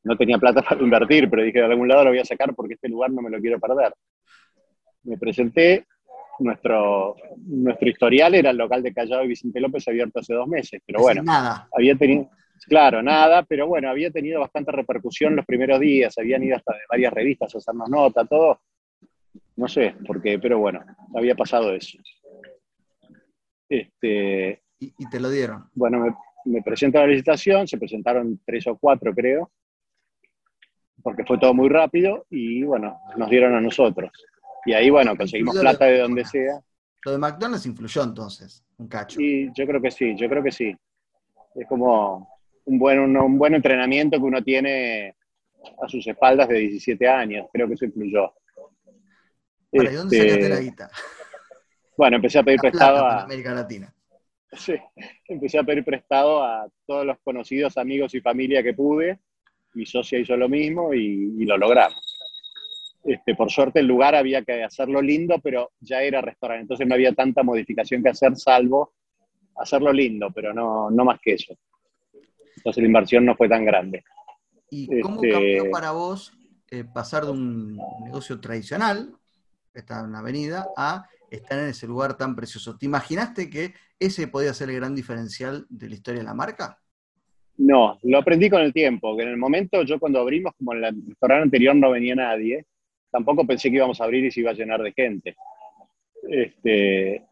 no 0.03 0.15
tenía 0.15 0.37
plata 0.37 0.61
para 0.67 0.81
invertir, 0.81 1.29
pero 1.29 1.43
dije, 1.43 1.59
de 1.59 1.65
algún 1.65 1.87
lado 1.87 2.05
lo 2.05 2.09
voy 2.11 2.19
a 2.19 2.25
sacar 2.25 2.55
porque 2.55 2.75
este 2.75 2.89
lugar 2.89 3.11
no 3.11 3.21
me 3.21 3.29
lo 3.29 3.39
quiero 3.39 3.59
perder. 3.59 3.93
Me 5.03 5.17
presenté, 5.17 5.85
nuestro, 6.39 7.15
nuestro 7.37 7.89
historial 7.89 8.35
era 8.35 8.51
el 8.51 8.57
local 8.57 8.83
de 8.83 8.93
Callao 8.93 9.23
y 9.23 9.29
Vicente 9.29 9.59
López 9.59 9.87
abierto 9.87 10.19
hace 10.19 10.33
dos 10.33 10.47
meses, 10.47 10.81
pero 10.85 11.01
bueno, 11.01 11.23
nada. 11.23 11.67
había 11.71 11.95
tenido, 11.95 12.29
Claro, 12.65 13.01
nada, 13.01 13.43
pero 13.43 13.67
bueno, 13.67 13.89
había 13.89 14.11
tenido 14.11 14.39
bastante 14.39 14.71
repercusión 14.71 15.35
los 15.35 15.45
primeros 15.45 15.79
días, 15.79 16.17
habían 16.17 16.43
ido 16.43 16.55
hasta 16.55 16.73
de 16.73 16.81
varias 16.89 17.13
revistas 17.13 17.53
a 17.53 17.57
hacernos 17.59 17.89
nota, 17.89 18.25
todo. 18.25 18.59
No 19.55 19.67
sé 19.67 19.95
por 20.05 20.21
qué, 20.21 20.39
pero 20.39 20.59
bueno, 20.59 20.83
había 21.15 21.35
pasado 21.35 21.73
eso. 21.73 21.97
Este, 23.69 24.61
y, 24.79 25.09
te 25.09 25.19
lo 25.19 25.29
dieron. 25.29 25.69
Bueno, 25.73 25.99
me, 25.99 26.15
me 26.45 26.61
presento 26.61 26.97
a 26.97 27.01
la 27.01 27.07
licitación, 27.07 27.67
se 27.67 27.77
presentaron 27.77 28.39
tres 28.45 28.67
o 28.67 28.77
cuatro, 28.77 29.13
creo, 29.13 29.51
porque 31.01 31.23
fue 31.25 31.37
todo 31.37 31.53
muy 31.53 31.69
rápido 31.69 32.25
y 32.29 32.63
bueno, 32.63 32.99
nos 33.15 33.29
dieron 33.29 33.53
a 33.55 33.61
nosotros. 33.61 34.11
Y 34.67 34.73
ahí, 34.73 34.89
bueno, 34.89 35.15
conseguimos 35.15 35.57
plata 35.57 35.85
de 35.85 35.99
donde 35.99 36.25
sea. 36.25 36.59
Lo 37.05 37.13
de 37.13 37.17
McDonald's 37.17 37.65
influyó 37.65 38.03
entonces, 38.03 38.63
un 38.77 38.87
cacho. 38.87 39.17
Sí, 39.17 39.49
yo 39.55 39.65
creo 39.65 39.81
que 39.81 39.89
sí, 39.89 40.15
yo 40.15 40.29
creo 40.29 40.43
que 40.43 40.51
sí. 40.51 40.75
Es 41.55 41.67
como, 41.67 42.29
un 42.65 42.77
buen, 42.77 42.99
un, 42.99 43.37
buen 43.37 43.55
entrenamiento 43.55 44.17
que 44.17 44.23
uno 44.23 44.43
tiene 44.43 45.15
a 45.81 45.87
sus 45.87 46.05
espaldas 46.05 46.49
de 46.49 46.59
17 46.59 47.07
años. 47.07 47.47
Creo 47.51 47.67
que 47.67 47.75
eso 47.75 47.85
influyó. 47.85 48.33
¿Para 49.71 49.91
dónde 49.91 50.17
sacaste 50.17 50.49
la 50.49 50.55
este, 50.55 50.63
guita? 50.63 50.91
Bueno, 51.97 52.17
empecé 52.17 52.39
a 52.39 52.43
pedir 52.43 52.59
prestado 52.59 53.05
a 53.05 53.23
América 53.23 53.53
Latina. 53.53 53.93
Sí, 54.51 54.75
empecé 55.27 55.59
a 55.59 55.63
pedir 55.63 55.83
prestado 55.83 56.43
a 56.43 56.67
todos 56.85 57.05
los 57.05 57.17
conocidos 57.19 57.77
amigos 57.77 58.13
y 58.13 58.21
familia 58.21 58.61
que 58.61 58.73
pude. 58.73 59.19
Mi 59.73 59.85
socia 59.85 60.19
hizo 60.19 60.35
lo 60.37 60.47
mismo 60.49 60.93
y, 60.93 61.45
lo 61.45 61.57
logramos. 61.57 62.06
Este, 63.07 63.35
por 63.35 63.49
suerte 63.49 63.79
el 63.79 63.87
lugar 63.87 64.15
había 64.15 64.43
que 64.43 64.65
hacerlo 64.65 65.01
lindo, 65.01 65.39
pero 65.41 65.71
ya 65.79 66.01
era 66.01 66.19
restaurante, 66.19 66.63
entonces 66.63 66.85
no 66.85 66.93
había 66.93 67.13
tanta 67.13 67.41
modificación 67.41 68.03
que 68.03 68.09
hacer, 68.09 68.35
salvo 68.35 68.91
hacerlo 69.55 69.93
lindo, 69.93 70.29
pero 70.35 70.53
no, 70.53 70.91
no 70.91 71.05
más 71.05 71.17
que 71.21 71.35
eso. 71.35 71.55
Entonces 72.57 72.81
la 72.81 72.87
inversión 72.87 73.23
no 73.23 73.33
fue 73.37 73.47
tan 73.47 73.63
grande. 73.63 74.03
¿Y 74.69 74.99
cómo 74.99 75.23
este, 75.23 75.31
cambió 75.31 75.71
para 75.71 75.91
vos 75.91 76.37
eh, 76.69 76.83
pasar 76.83 77.23
de 77.23 77.31
un 77.31 77.79
negocio 78.03 78.41
tradicional, 78.41 79.13
que 79.71 79.79
está 79.79 80.01
en 80.01 80.07
una 80.07 80.19
avenida, 80.19 80.67
a 80.75 81.05
estar 81.31 81.59
en 81.59 81.69
ese 81.69 81.87
lugar 81.87 82.17
tan 82.17 82.35
precioso? 82.35 82.77
¿Te 82.77 82.87
imaginaste 82.87 83.49
que 83.49 83.73
ese 83.97 84.27
podía 84.27 84.53
ser 84.53 84.69
el 84.69 84.75
gran 84.75 84.93
diferencial 84.93 85.65
de 85.69 85.87
la 85.87 85.95
historia 85.95 86.19
de 86.19 86.27
la 86.27 86.33
marca? 86.33 86.77
No, 87.55 87.97
lo 88.03 88.17
aprendí 88.17 88.49
con 88.49 88.61
el 88.61 88.73
tiempo, 88.73 89.15
que 89.15 89.23
en 89.23 89.29
el 89.29 89.37
momento 89.37 89.81
yo 89.83 89.97
cuando 89.97 90.19
abrimos, 90.19 90.53
como 90.57 90.73
en 90.73 90.83
el 90.83 91.05
restaurante 91.07 91.43
anterior 91.43 91.73
no 91.73 91.91
venía 91.91 92.13
nadie, 92.13 92.65
tampoco 93.11 93.45
pensé 93.45 93.69
que 93.69 93.77
íbamos 93.77 93.99
a 93.99 94.03
abrir 94.03 94.25
y 94.25 94.31
se 94.31 94.41
iba 94.41 94.51
a 94.51 94.55
llenar 94.55 94.81
de 94.81 94.93
gente. 94.93 95.35
Este, 96.29 97.25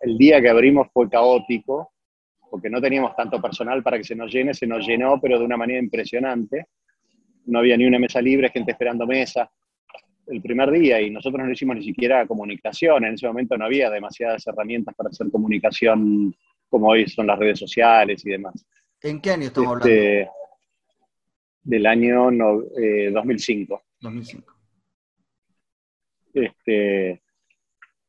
el 0.00 0.18
día 0.18 0.40
que 0.40 0.48
abrimos 0.48 0.88
fue 0.92 1.08
caótico, 1.08 1.92
porque 2.50 2.70
no 2.70 2.80
teníamos 2.80 3.16
tanto 3.16 3.40
personal 3.40 3.82
para 3.82 3.98
que 3.98 4.04
se 4.04 4.14
nos 4.14 4.32
llene, 4.32 4.54
se 4.54 4.66
nos 4.66 4.86
llenó, 4.86 5.20
pero 5.20 5.38
de 5.38 5.44
una 5.44 5.56
manera 5.56 5.78
impresionante. 5.78 6.66
No 7.46 7.58
había 7.58 7.76
ni 7.76 7.84
una 7.84 7.98
mesa 7.98 8.20
libre, 8.20 8.50
gente 8.50 8.72
esperando 8.72 9.06
mesa 9.06 9.50
el 10.26 10.40
primer 10.40 10.70
día 10.70 11.00
y 11.00 11.10
nosotros 11.10 11.44
no 11.44 11.52
hicimos 11.52 11.76
ni 11.76 11.84
siquiera 11.84 12.26
comunicación. 12.26 13.04
En 13.04 13.14
ese 13.14 13.26
momento 13.26 13.56
no 13.56 13.66
había 13.66 13.90
demasiadas 13.90 14.46
herramientas 14.46 14.94
para 14.94 15.10
hacer 15.10 15.30
comunicación 15.30 16.34
como 16.68 16.88
hoy 16.88 17.06
son 17.08 17.26
las 17.26 17.38
redes 17.38 17.58
sociales 17.58 18.24
y 18.24 18.30
demás. 18.30 18.66
¿En 19.02 19.20
qué 19.20 19.30
año 19.30 19.46
estamos 19.46 19.78
este, 19.78 20.22
hablando? 20.22 20.32
Del 21.62 21.86
año 21.86 22.30
2005. 23.12 23.82
2005. 24.00 24.53
Este, 26.34 27.22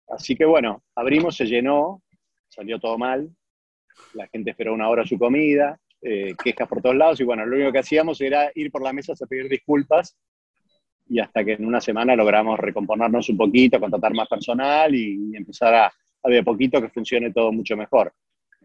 así 0.07 0.35
que 0.35 0.45
bueno, 0.45 0.83
abrimos, 0.95 1.35
se 1.37 1.45
llenó, 1.45 2.01
salió 2.49 2.79
todo 2.79 2.97
mal, 2.97 3.29
la 4.13 4.27
gente 4.27 4.49
esperó 4.51 4.73
una 4.73 4.89
hora 4.89 5.05
su 5.05 5.17
comida, 5.17 5.79
eh, 6.01 6.33
quejas 6.43 6.67
por 6.67 6.81
todos 6.81 6.95
lados, 6.95 7.19
y 7.19 7.23
bueno, 7.23 7.45
lo 7.45 7.55
único 7.55 7.71
que 7.71 7.79
hacíamos 7.79 8.19
era 8.21 8.51
ir 8.55 8.71
por 8.71 8.81
la 8.81 8.93
mesa 8.93 9.13
a 9.13 9.27
pedir 9.27 9.47
disculpas, 9.47 10.17
y 11.07 11.19
hasta 11.19 11.45
que 11.45 11.53
en 11.53 11.65
una 11.65 11.79
semana 11.79 12.15
logramos 12.15 12.59
recomponernos 12.59 13.29
un 13.29 13.37
poquito, 13.37 13.79
contratar 13.79 14.13
más 14.13 14.27
personal 14.27 14.93
y, 14.95 15.35
empezar 15.35 15.73
a, 15.73 15.93
a 16.23 16.29
de 16.29 16.43
poquito 16.43 16.81
que 16.81 16.89
funcione 16.89 17.31
todo 17.31 17.51
mucho 17.51 17.77
mejor. 17.77 18.11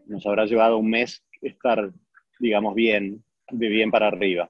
Nos 0.07 0.25
habrá 0.25 0.45
llevado 0.45 0.77
un 0.79 0.89
mes 0.89 1.23
estar, 1.41 1.91
digamos, 2.39 2.73
bien, 2.73 3.23
de 3.51 3.67
bien 3.67 3.91
para 3.91 4.07
arriba. 4.07 4.49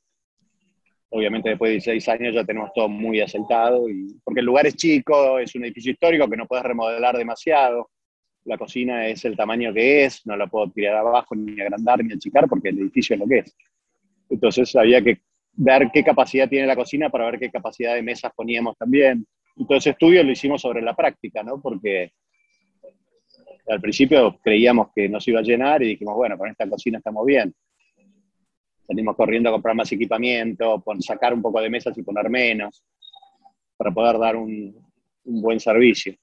Obviamente 1.11 1.49
después 1.49 1.69
de 1.69 1.73
16 1.73 2.09
años 2.09 2.35
ya 2.35 2.43
tenemos 2.43 2.71
todo 2.73 2.87
muy 2.89 3.21
aceitado, 3.21 3.89
y, 3.89 4.19
porque 4.23 4.39
el 4.39 4.45
lugar 4.45 4.65
es 4.65 4.75
chico, 4.75 5.39
es 5.39 5.53
un 5.55 5.65
edificio 5.65 5.91
histórico 5.91 6.29
que 6.29 6.37
no 6.37 6.47
puedes 6.47 6.65
remodelar 6.65 7.17
demasiado 7.17 7.89
la 8.45 8.57
cocina 8.57 9.07
es 9.07 9.23
el 9.25 9.35
tamaño 9.35 9.73
que 9.73 10.05
es, 10.05 10.25
no 10.25 10.35
la 10.35 10.47
puedo 10.47 10.69
tirar 10.71 10.95
abajo, 10.95 11.35
ni 11.35 11.59
agrandar, 11.61 12.03
ni 12.03 12.13
achicar, 12.13 12.47
porque 12.47 12.69
el 12.69 12.79
edificio 12.79 13.13
es 13.13 13.19
lo 13.19 13.27
que 13.27 13.39
es. 13.39 13.55
Entonces 14.29 14.75
había 14.75 15.01
que 15.01 15.21
ver 15.53 15.89
qué 15.93 16.03
capacidad 16.03 16.49
tiene 16.49 16.65
la 16.65 16.75
cocina 16.75 17.09
para 17.09 17.25
ver 17.25 17.39
qué 17.39 17.51
capacidad 17.51 17.93
de 17.93 18.01
mesas 18.01 18.31
poníamos 18.35 18.77
también. 18.77 19.25
Ese 19.69 19.91
estudio 19.91 20.23
lo 20.23 20.31
hicimos 20.31 20.61
sobre 20.61 20.81
la 20.81 20.95
práctica, 20.95 21.43
¿no? 21.43 21.61
Porque 21.61 22.13
al 23.67 23.79
principio 23.79 24.39
creíamos 24.41 24.87
que 24.95 25.07
nos 25.07 25.27
iba 25.27 25.39
a 25.39 25.43
llenar 25.43 25.83
y 25.83 25.89
dijimos, 25.89 26.15
bueno, 26.15 26.37
con 26.37 26.49
esta 26.49 26.67
cocina 26.67 26.97
estamos 26.97 27.25
bien. 27.25 27.53
Salimos 28.91 29.15
corriendo 29.15 29.47
a 29.47 29.53
comprar 29.53 29.73
más 29.73 29.89
equipamiento, 29.93 30.83
sacar 30.99 31.33
un 31.33 31.41
poco 31.41 31.61
de 31.61 31.69
mesas 31.69 31.97
y 31.97 32.03
poner 32.03 32.29
menos, 32.29 32.83
para 33.77 33.89
poder 33.89 34.19
dar 34.19 34.35
un, 34.35 34.75
buen 35.23 35.61
servicio. 35.61 36.13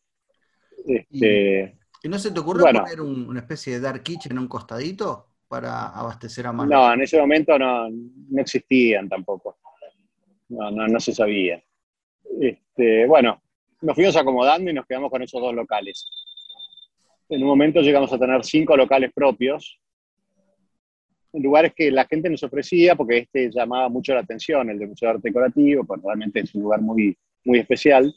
Este, 0.86 1.78
¿Y 2.02 2.08
no 2.10 2.18
se 2.18 2.30
te 2.30 2.40
ocurrió 2.40 2.66
poner 2.66 3.00
una 3.00 3.40
especie 3.40 3.72
de 3.72 3.80
dark 3.80 4.02
kitchen 4.02 4.32
en 4.32 4.38
un 4.40 4.48
costadito 4.48 5.28
para 5.48 5.86
abastecer 5.88 6.46
a 6.46 6.52
mano? 6.52 6.68
No, 6.70 6.92
en 6.92 7.00
ese 7.00 7.18
momento 7.18 7.58
no, 7.58 7.88
existían 8.36 9.08
tampoco. 9.08 9.56
No, 10.50 10.70
no, 10.70 10.86
no 10.88 11.00
se 11.00 11.14
sabía. 11.14 11.62
Este, 12.38 13.06
bueno, 13.06 13.40
nos 13.80 13.94
fuimos 13.94 14.14
acomodando 14.14 14.70
y 14.70 14.74
nos 14.74 14.84
quedamos 14.84 15.10
con 15.10 15.22
esos 15.22 15.40
dos 15.40 15.54
locales. 15.54 16.06
En 17.30 17.42
un 17.42 17.48
momento 17.48 17.80
llegamos 17.80 18.12
a 18.12 18.18
tener 18.18 18.44
cinco 18.44 18.76
locales 18.76 19.10
propios, 19.14 19.80
lugares 21.32 21.72
que 21.74 21.90
la 21.90 22.06
gente 22.06 22.30
nos 22.30 22.42
ofrecía, 22.42 22.94
porque 22.96 23.18
este 23.18 23.50
llamaba 23.50 23.88
mucho 23.88 24.14
la 24.14 24.20
atención, 24.20 24.70
el 24.70 24.78
de 24.78 24.86
Museo 24.86 25.08
de 25.08 25.14
Arte 25.16 25.28
Decorativo, 25.28 25.84
porque 25.84 26.06
realmente 26.06 26.40
es 26.40 26.54
un 26.54 26.62
lugar 26.62 26.80
muy, 26.80 27.16
muy 27.44 27.58
especial. 27.58 28.14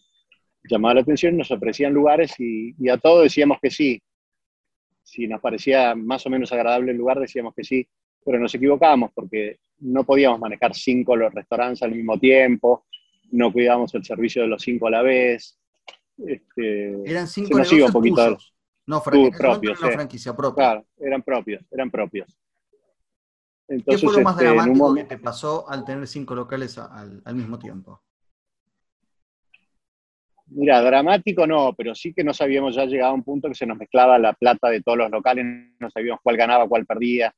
llamaba 0.64 0.96
la 0.96 1.02
atención, 1.02 1.38
nos 1.38 1.52
ofrecían 1.52 1.94
lugares 1.94 2.40
y, 2.40 2.74
y 2.80 2.90
a 2.90 2.98
todos 2.98 3.24
decíamos 3.24 3.58
que 3.62 3.70
sí. 3.70 4.02
Si 5.04 5.28
nos 5.28 5.42
parecía 5.42 5.96
más 5.96 6.26
o 6.26 6.30
menos 6.30 6.52
agradable 6.52 6.92
el 6.92 6.98
lugar, 6.98 7.20
decíamos 7.20 7.54
que 7.56 7.64
sí, 7.64 7.86
pero 8.24 8.40
nos 8.40 8.54
equivocábamos 8.54 9.12
porque 9.14 9.58
no 9.80 10.06
podíamos 10.06 10.40
manejar 10.40 10.76
cinco 10.76 11.16
los 11.16 11.34
restaurantes 11.34 11.82
al 11.84 11.92
mismo 11.92 12.20
tiempo, 12.20 12.86
no 13.32 13.52
cuidábamos 13.52 13.94
el 13.96 14.04
servicio 14.04 14.44
de 14.44 14.48
los 14.48 14.62
cinco 14.62 14.88
a 14.88 14.92
la 14.92 15.02
vez. 15.02 15.58
Este, 16.18 16.94
Eran 17.10 17.28
cinco 17.28 17.58
negocios 17.58 17.88
un 17.88 17.94
poquito 17.94 18.26
tuyos, 18.26 18.54
no 18.86 19.02
propios, 19.02 19.80
franquicia 19.80 20.36
propia. 20.36 20.64
Claro, 20.64 20.86
eran 21.00 21.24
propios, 21.24 21.66
eran 21.72 21.90
propios. 21.90 22.38
Entonces, 23.72 24.02
¿Qué 24.02 24.08
fue 24.08 24.18
lo 24.18 24.24
más 24.24 24.34
este, 24.34 24.46
dramático 24.46 24.94
que 24.96 25.04
te 25.06 25.18
pasó 25.18 25.70
al 25.70 25.86
tener 25.86 26.06
cinco 26.06 26.36
locales 26.36 26.78
al, 26.78 27.22
al 27.24 27.36
mismo 27.36 27.58
tiempo? 27.58 28.02
Mira, 30.48 30.82
dramático 30.82 31.48
no, 31.48 31.74
pero 31.74 31.96
sí 31.96 32.14
que 32.14 32.26
no 32.26 32.34
sabíamos 32.34 32.76
ya 32.76 32.86
llegado 32.86 33.12
a 33.12 33.16
un 33.16 33.24
punto 33.24 33.48
que 33.48 33.56
se 33.56 33.66
nos 33.66 33.78
mezclaba 33.78 34.20
la 34.20 34.34
plata 34.34 34.70
de 34.70 34.82
todos 34.82 34.98
los 34.98 35.10
locales, 35.10 35.46
no 35.80 35.90
sabíamos 35.90 36.20
cuál 36.22 36.36
ganaba, 36.36 36.68
cuál 36.68 36.86
perdía. 36.86 37.34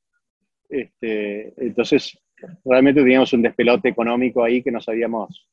Este, 0.68 1.54
entonces, 1.64 2.18
realmente 2.64 3.02
teníamos 3.02 3.32
un 3.32 3.42
despelote 3.42 3.88
económico 3.88 4.42
ahí 4.42 4.60
que 4.60 4.72
no 4.72 4.80
sabíamos 4.80 5.48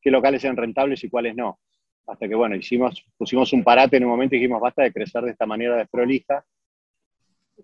qué 0.00 0.10
locales 0.10 0.42
eran 0.44 0.56
rentables 0.56 1.04
y 1.04 1.10
cuáles 1.10 1.36
no. 1.36 1.58
Hasta 2.06 2.26
que, 2.26 2.34
bueno, 2.34 2.56
hicimos, 2.56 3.04
pusimos 3.18 3.52
un 3.52 3.62
parate 3.62 3.98
en 3.98 4.04
un 4.04 4.10
momento 4.10 4.36
y 4.36 4.38
dijimos, 4.38 4.62
basta 4.62 4.82
de 4.82 4.92
crecer 4.92 5.22
de 5.24 5.32
esta 5.32 5.44
manera 5.44 5.76
desprolija. 5.76 6.42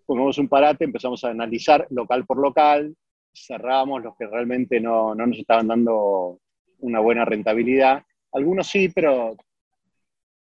Ponemos 0.07 0.39
un 0.39 0.49
parate, 0.49 0.85
empezamos 0.85 1.23
a 1.25 1.31
analizar 1.31 1.87
local 1.91 2.25
por 2.27 2.39
local, 2.39 2.95
cerramos 3.33 4.03
los 4.03 4.17
que 4.17 4.27
realmente 4.27 4.81
no, 4.81 5.15
no 5.15 5.27
nos 5.27 5.39
estaban 5.39 5.69
dando 5.69 6.41
una 6.81 7.01
buena 7.01 7.25
rentabilidad 7.25 8.03
algunos 8.33 8.67
sí, 8.69 8.89
pero, 8.89 9.37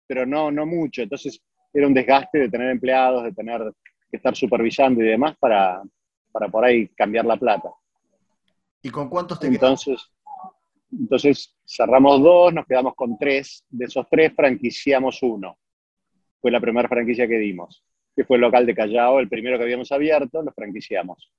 pero 0.07 0.27
no, 0.27 0.51
no 0.51 0.67
mucho. 0.67 1.03
Entonces 1.03 1.41
era 1.73 1.87
un 1.87 1.95
desgaste 1.95 2.39
de 2.39 2.49
tener 2.49 2.71
empleados, 2.71 3.25
de 3.25 3.33
tener 3.33 3.73
que 4.11 4.17
estar 4.17 4.35
supervisando 4.35 5.03
y 5.03 5.09
demás 5.09 5.37
para, 5.39 5.83
para 6.33 6.49
por 6.49 6.65
ahí 6.65 6.89
cambiar 6.89 7.25
la 7.25 7.37
plata. 7.37 7.71
¿Y 8.83 8.91
con 8.91 9.09
cuántos 9.09 9.41
te 9.41 9.49
entonces, 9.49 10.11
Entonces 10.93 11.57
cerramos 11.67 12.23
dos, 12.23 12.55
nos 12.55 12.67
quedamos 12.67 12.95
con 12.95 13.19
tres. 13.19 13.65
De 13.69 13.87
esos 13.87 14.07
tres 14.11 14.33
franquiciamos 14.35 15.23
uno. 15.23 15.59
Fue 16.41 16.51
la 16.51 16.61
primera 16.61 16.89
franquicia 16.89 17.27
que 17.27 17.39
dimos, 17.39 17.85
que 18.19 18.25
fue 18.25 18.37
el 18.37 18.41
local 18.41 18.67
de 18.67 18.75
Callao, 18.75 19.21
el 19.21 19.29
primero 19.29 19.57
que 19.57 19.63
habíamos 19.63 19.93
abierto, 19.93 20.43
lo 20.43 20.51
franquiciamos. 20.51 21.31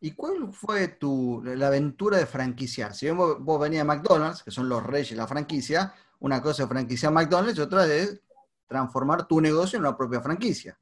¿Y 0.00 0.12
cuál 0.12 0.50
fue 0.54 0.88
tu, 0.88 1.42
la 1.44 1.66
aventura 1.66 2.16
de 2.16 2.24
franquiciar? 2.24 2.94
Si 2.94 3.10
vos, 3.10 3.44
vos 3.44 3.60
venías 3.60 3.82
a 3.82 3.84
McDonald's, 3.84 4.42
que 4.42 4.50
son 4.50 4.66
los 4.66 4.82
reyes 4.82 5.10
de 5.10 5.16
la 5.16 5.26
franquicia, 5.26 5.92
una 6.20 6.40
cosa 6.40 6.62
es 6.62 6.68
franquiciar 6.70 7.12
McDonald's 7.12 7.58
y 7.58 7.60
otra 7.60 7.84
es 7.84 8.22
transformar 8.66 9.28
tu 9.28 9.38
negocio 9.38 9.76
en 9.76 9.84
una 9.84 9.94
propia 9.94 10.22
franquicia. 10.22 10.78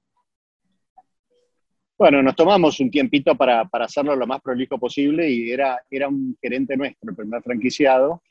Bueno, 1.99 2.23
nos 2.23 2.37
tomamos 2.37 2.79
un 2.79 2.89
tiempito 2.89 3.35
para, 3.35 3.65
para, 3.65 3.87
hacerlo 3.87 4.15
lo 4.15 4.29
más 4.29 4.41
prolijo 4.43 4.79
posible 4.79 5.29
y 5.29 5.51
era, 5.51 5.83
era 5.91 6.07
un 6.07 6.39
gerente 6.41 6.77
nuestro, 6.77 7.11
el 7.11 7.17
primer 7.17 7.43
franquiciado. 7.43 8.23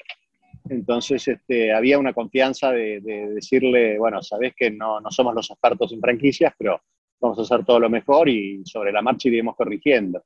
Entonces 0.69 1.27
este, 1.27 1.73
había 1.73 1.99
una 1.99 2.13
confianza 2.13 2.71
de, 2.71 3.01
de, 3.01 3.33
decirle, 3.33 3.99
bueno, 3.99 4.21
sabés 4.21 4.53
que 4.55 4.71
no, 4.71 5.01
no, 5.01 5.11
somos 5.11 5.35
los 5.35 5.51
expertos 5.51 5.91
en 5.91 5.99
franquicias, 5.99 6.53
pero 6.57 6.81
vamos 7.21 7.37
a 7.37 7.43
hacer 7.43 7.63
todo 7.63 7.79
lo 7.79 7.89
mejor 7.89 8.27
y 8.27 8.63
sobre 8.65 8.91
la 8.91 9.01
marcha 9.01 9.29
iremos 9.29 9.55
corrigiendo. 9.55 10.23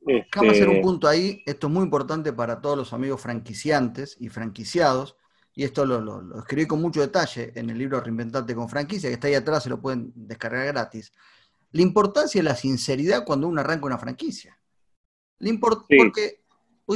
Déjame 0.00 0.50
hacer 0.50 0.68
un 0.68 0.76
este, 0.76 0.82
punto 0.82 1.08
ahí, 1.08 1.42
esto 1.46 1.66
es 1.66 1.72
muy 1.72 1.82
importante 1.82 2.32
para 2.32 2.60
todos 2.60 2.76
los 2.76 2.92
amigos 2.92 3.22
franquiciantes 3.22 4.16
y 4.20 4.28
franquiciados, 4.28 5.16
y 5.54 5.64
esto 5.64 5.86
lo, 5.86 6.38
escribí 6.38 6.66
con 6.66 6.82
mucho 6.82 7.00
detalle 7.00 7.52
en 7.54 7.70
el 7.70 7.78
libro 7.78 8.00
Reinventarte 8.00 8.54
con 8.54 8.68
franquicia, 8.68 9.08
que 9.08 9.14
está 9.14 9.28
ahí 9.28 9.34
atrás, 9.34 9.62
se 9.62 9.70
lo 9.70 9.80
pueden 9.80 10.12
descargar 10.14 10.66
gratis. 10.66 11.12
La 11.70 11.80
importancia 11.80 12.40
de 12.40 12.42
la 12.42 12.54
sinceridad 12.54 13.24
cuando 13.24 13.48
uno 13.48 13.60
arranca 13.60 13.86
una 13.86 13.98
franquicia. 13.98 14.58
Porque, 15.60 16.42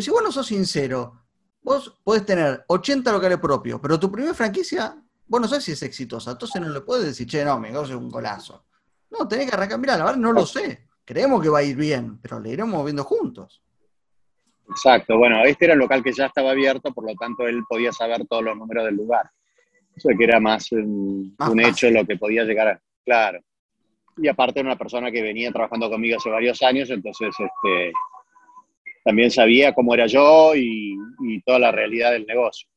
si 0.03 0.11
vos 0.11 0.23
no 0.23 0.31
sos 0.31 0.47
sincero, 0.47 1.25
vos 1.62 1.99
podés 2.05 2.27
tener 2.27 2.65
80 2.67 3.11
locales 3.12 3.38
propios, 3.38 3.81
pero 3.81 3.99
tu 3.99 4.11
primera 4.11 4.35
franquicia, 4.35 5.03
vos 5.27 5.41
no 5.41 5.49
sabés 5.49 5.65
si 5.65 5.73
es 5.73 5.83
exitosa, 5.83 6.33
entonces 6.33 6.61
no 6.61 6.69
le 6.69 6.81
puedes 6.83 7.07
decir, 7.07 7.27
che, 7.27 7.45
no, 7.45 7.59
me 7.59 7.71
es 7.71 7.91
un 7.91 8.09
golazo. 8.09 8.65
No, 9.11 9.27
tenés 9.27 9.49
que 9.49 9.57
arrancar, 9.57 9.79
mirá, 9.79 9.97
la 9.97 10.05
verdad 10.05 10.19
no 10.19 10.33
lo 10.33 10.47
sé 10.47 10.88
creemos 11.09 11.43
que 11.43 11.49
va 11.49 11.61
a 11.61 11.62
ir 11.62 11.75
bien, 11.75 12.19
pero 12.21 12.38
le 12.38 12.50
iremos 12.50 12.85
viendo 12.85 13.03
juntos. 13.03 13.62
Exacto, 14.69 15.17
bueno, 15.17 15.43
este 15.43 15.65
era 15.65 15.73
el 15.73 15.81
local 15.81 16.03
que 16.03 16.12
ya 16.12 16.27
estaba 16.27 16.50
abierto, 16.50 16.93
por 16.93 17.07
lo 17.07 17.15
tanto 17.15 17.47
él 17.47 17.62
podía 17.67 17.93
saber 17.93 18.27
todos 18.27 18.45
los 18.45 18.55
números 18.55 18.85
del 18.85 18.97
lugar. 18.97 19.31
Eso 19.97 20.11
que 20.11 20.25
era 20.25 20.38
más 20.38 20.71
un, 20.71 21.35
hecho 21.65 21.91
lo 21.91 22.05
que 22.05 22.19
podía 22.19 22.45
llegar 22.45 22.69
a... 22.69 22.83
Claro. 23.07 23.41
Y 24.19 24.29
aparte 24.29 24.61
era 24.61 24.69
una 24.69 24.77
persona 24.77 25.11
que 25.11 25.23
venía 25.23 25.50
trabajando 25.50 25.88
conmigo 25.88 26.19
hace 26.19 26.29
varios 26.29 26.61
años, 26.61 26.91
entonces 26.91 27.31
este, 27.31 27.93
también 29.03 29.31
sabía 29.31 29.73
cómo 29.73 29.95
era 29.95 30.07
yo 30.07 30.55
y, 30.55 30.95
toda 31.47 31.59
la 31.59 31.73
realidad 31.73 32.12
del 32.12 32.27
negocio. 32.27 32.69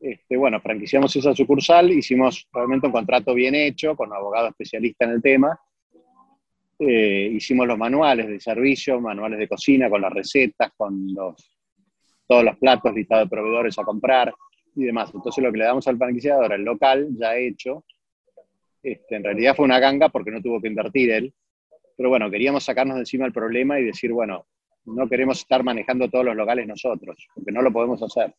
Este, 0.00 0.36
bueno, 0.36 0.60
franquiciamos 0.60 1.14
esa 1.14 1.34
sucursal, 1.34 1.90
hicimos 1.90 2.48
realmente 2.52 2.86
un 2.86 2.92
contrato 2.92 3.34
bien 3.34 3.54
hecho 3.54 3.94
con 3.94 4.08
un 4.08 4.16
abogado 4.16 4.48
especialista 4.48 5.04
en 5.04 5.10
el 5.10 5.22
tema 5.22 5.60
eh, 6.82 7.30
hicimos 7.34 7.66
los 7.66 7.76
manuales 7.76 8.26
de 8.26 8.40
servicio, 8.40 8.98
manuales 9.02 9.38
de 9.38 9.46
cocina 9.46 9.90
con 9.90 10.00
las 10.00 10.10
recetas, 10.10 10.72
con 10.74 11.12
los, 11.12 11.54
todos 12.26 12.42
los 12.42 12.56
platos, 12.56 12.94
listado 12.94 13.24
de 13.24 13.28
proveedores 13.28 13.78
a 13.78 13.84
comprar 13.84 14.32
y 14.74 14.84
demás. 14.84 15.10
Entonces 15.14 15.44
lo 15.44 15.52
que 15.52 15.58
le 15.58 15.64
damos 15.64 15.86
al 15.88 15.98
franquiciador, 15.98 16.54
el 16.54 16.62
local 16.62 17.08
ya 17.18 17.36
hecho, 17.36 17.84
este, 18.82 19.16
en 19.16 19.24
realidad 19.24 19.54
fue 19.54 19.66
una 19.66 19.78
ganga 19.78 20.08
porque 20.08 20.30
no 20.30 20.40
tuvo 20.40 20.58
que 20.58 20.68
invertir 20.68 21.10
él, 21.10 21.34
pero 21.98 22.08
bueno, 22.08 22.30
queríamos 22.30 22.64
sacarnos 22.64 22.94
de 22.94 23.02
encima 23.02 23.26
el 23.26 23.32
problema 23.34 23.78
y 23.78 23.84
decir, 23.84 24.10
bueno, 24.10 24.46
no 24.86 25.06
queremos 25.06 25.40
estar 25.40 25.62
manejando 25.62 26.08
todos 26.08 26.24
los 26.24 26.34
locales 26.34 26.66
nosotros, 26.66 27.28
porque 27.34 27.52
no 27.52 27.60
lo 27.60 27.70
podemos 27.70 28.02
hacer. 28.02 28.34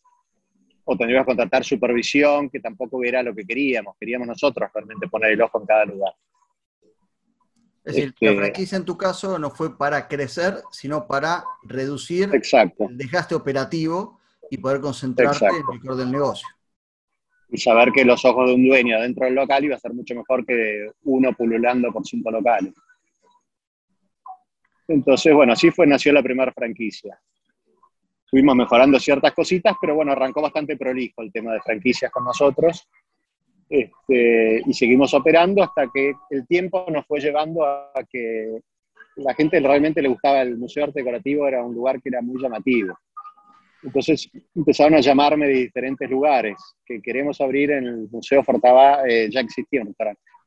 O 0.92 0.98
tendríamos 0.98 1.26
que 1.26 1.30
contratar 1.30 1.64
supervisión, 1.64 2.50
que 2.50 2.60
tampoco 2.60 3.02
era 3.02 3.24
lo 3.24 3.34
que 3.34 3.46
queríamos, 3.46 3.96
queríamos 3.98 4.28
nosotros 4.28 4.70
realmente 4.74 5.08
poner 5.08 5.32
el 5.32 5.42
ojo 5.42 5.62
en 5.62 5.66
cada 5.66 5.86
lugar. 5.86 6.14
Es 7.86 7.96
decir, 7.96 8.14
la 8.20 8.30
este, 8.32 8.42
franquicia 8.42 8.78
en 8.78 8.84
tu 8.84 8.98
caso 8.98 9.40
no 9.40 9.50
fue 9.52 9.78
para 9.78 10.10
crecer, 10.10 10.56
sino 10.70 11.08
para 11.08 11.46
reducir 11.64 12.30
el 12.34 12.98
desgaste 12.98 13.36
operativo 13.36 14.20
y 14.50 14.58
poder 14.58 14.82
concentrarte 14.82 15.46
en 15.46 15.56
el 15.56 15.80
mejor 15.80 15.96
del 15.96 16.12
negocio. 16.12 16.48
Y 17.48 17.58
saber 17.58 17.94
que 17.94 18.04
los 18.04 18.26
ojos 18.26 18.50
de 18.50 18.56
un 18.56 18.68
dueño 18.68 19.00
dentro 19.00 19.24
del 19.24 19.36
local 19.36 19.64
iba 19.64 19.78
a 19.78 19.80
ser 19.80 19.94
mucho 19.94 20.14
mejor 20.14 20.46
que 20.46 20.92
uno 21.04 21.32
pululando 21.32 21.90
por 21.94 22.06
cinco 22.06 22.32
locales. 22.32 22.74
Entonces, 24.90 25.34
bueno, 25.34 25.54
así 25.54 25.72
fue, 25.72 25.88
nació 25.88 26.12
la 26.12 26.22
primera 26.22 26.52
franquicia. 26.52 27.18
Fuimos 28.32 28.56
mejorando 28.56 29.00
ciertas 29.00 29.34
cositas, 29.34 29.76
pero 29.80 29.94
bueno, 29.94 30.14
arrancó 30.14 30.42
bastante 30.42 30.78
prolijo 30.78 31.22
el 31.22 31.32
tema 31.32 31.54
de 31.54 31.62
franquicias 31.62 32.10
con 32.12 32.24
nosotros. 32.26 32.88
Este, 33.70 34.64
y 34.66 34.74
seguimos 34.74 35.14
operando 35.14 35.62
hasta 35.62 35.88
que 35.94 36.14
el 36.30 36.48
tiempo 36.48 36.86
nos 36.90 37.06
fue 37.06 37.20
llevando 37.20 37.66
a 37.66 37.92
que 38.10 38.62
la 39.18 39.34
gente 39.34 39.60
realmente 39.60 40.02
le 40.02 40.10
gustaba 40.10 40.42
el 40.42 40.58
Museo 40.58 40.84
de 40.84 40.90
Arte 40.90 41.00
Decorativo, 41.02 41.48
era 41.48 41.64
un 41.64 41.74
lugar 41.76 42.02
que 42.02 42.10
era 42.10 42.22
muy 42.22 42.42
llamativo. 42.42 42.98
Entonces 43.84 44.30
empezaron 44.56 44.96
a 44.96 45.02
llamarme 45.02 45.48
de 45.48 45.54
diferentes 45.54 46.10
lugares, 46.10 46.56
que 46.86 47.02
queremos 47.02 47.42
abrir 47.42 47.72
en 47.72 47.86
el 47.86 48.10
Museo 48.12 48.44
Fortabá, 48.44 49.08
eh, 49.08 49.30
ya 49.32 49.42
existía 49.42 49.82
un 49.82 49.96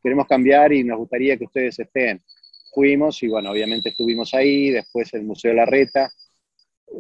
queremos 0.02 0.26
cambiar 0.26 0.72
y 0.72 0.84
nos 0.84 0.98
gustaría 0.98 1.36
que 1.36 1.44
ustedes 1.44 1.78
estén. 1.78 2.22
Fuimos 2.72 3.22
y 3.22 3.28
bueno, 3.28 3.50
obviamente 3.50 3.88
estuvimos 3.90 4.34
ahí, 4.34 4.70
después 4.70 5.12
el 5.14 5.24
Museo 5.24 5.50
de 5.50 5.56
la 5.56 5.64
Reta, 5.64 6.10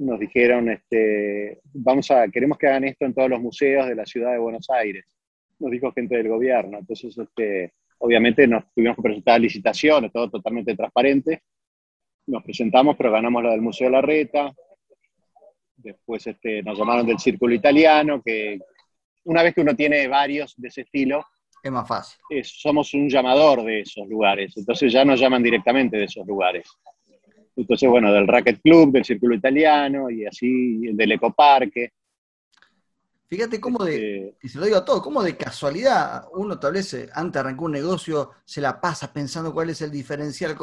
nos 0.00 0.18
dijeron, 0.18 0.70
este, 0.70 1.60
vamos 1.72 2.10
a, 2.10 2.28
queremos 2.28 2.58
que 2.58 2.66
hagan 2.66 2.84
esto 2.84 3.04
en 3.04 3.14
todos 3.14 3.30
los 3.30 3.40
museos 3.40 3.86
de 3.86 3.94
la 3.94 4.06
ciudad 4.06 4.32
de 4.32 4.38
Buenos 4.38 4.68
Aires 4.70 5.04
nos 5.58 5.70
dijo 5.70 5.92
gente 5.92 6.16
del 6.16 6.28
gobierno. 6.28 6.78
Entonces, 6.78 7.16
este, 7.16 7.74
obviamente 7.98 8.46
nos 8.46 8.64
tuvimos 8.74 8.96
que 8.96 9.02
presentar 9.02 9.40
licitaciones, 9.40 10.12
todo 10.12 10.30
totalmente 10.30 10.76
transparente. 10.76 11.42
Nos 12.26 12.42
presentamos, 12.42 12.96
pero 12.96 13.12
ganamos 13.12 13.42
la 13.42 13.50
del 13.50 13.62
Museo 13.62 13.86
de 13.86 13.92
la 13.92 14.00
Reta. 14.00 14.52
Después 15.76 16.26
este, 16.26 16.62
nos 16.62 16.78
llamaron 16.78 17.06
del 17.06 17.18
Círculo 17.18 17.54
Italiano, 17.54 18.22
que 18.24 18.58
una 19.24 19.42
vez 19.42 19.54
que 19.54 19.60
uno 19.60 19.74
tiene 19.74 20.06
varios 20.08 20.54
de 20.56 20.68
ese 20.68 20.82
estilo, 20.82 21.24
es 21.62 21.72
más 21.72 21.88
fácil. 21.88 22.18
somos 22.44 22.92
un 22.92 23.08
llamador 23.08 23.64
de 23.64 23.80
esos 23.80 24.06
lugares, 24.06 24.54
entonces 24.54 24.92
ya 24.92 25.02
nos 25.02 25.18
llaman 25.18 25.42
directamente 25.42 25.96
de 25.96 26.04
esos 26.04 26.26
lugares. 26.26 26.68
Entonces, 27.56 27.88
bueno, 27.88 28.12
del 28.12 28.26
Racket 28.26 28.60
Club, 28.60 28.92
del 28.92 29.04
Círculo 29.04 29.34
Italiano 29.34 30.10
y 30.10 30.26
así, 30.26 30.92
del 30.92 31.12
Ecoparque. 31.12 31.92
Fíjate 33.26 33.60
cómo 33.60 33.84
de, 33.84 34.28
este 34.28 34.46
y 34.46 34.48
se 34.48 34.58
lo 34.58 34.64
digo 34.64 34.76
a 34.76 34.84
todos, 34.84 35.02
cómo 35.02 35.22
de 35.22 35.36
casualidad 35.36 36.26
uno 36.34 36.58
tal 36.58 36.74
vez 36.74 36.92
eh, 36.94 37.08
antes 37.14 37.32
de 37.32 37.40
arrancar 37.40 37.64
un 37.64 37.72
negocio 37.72 38.30
se 38.44 38.60
la 38.60 38.80
pasa 38.80 39.12
pensando 39.12 39.52
cuál 39.52 39.70
es 39.70 39.80
el 39.82 39.90
diferencial. 39.90 40.56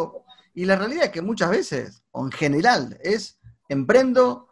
Y 0.54 0.66
la 0.66 0.76
realidad 0.76 1.06
es 1.06 1.10
que 1.10 1.22
muchas 1.22 1.50
veces, 1.50 2.04
o 2.12 2.26
en 2.26 2.32
general, 2.32 2.98
es 3.04 3.40
emprendo 3.68 4.48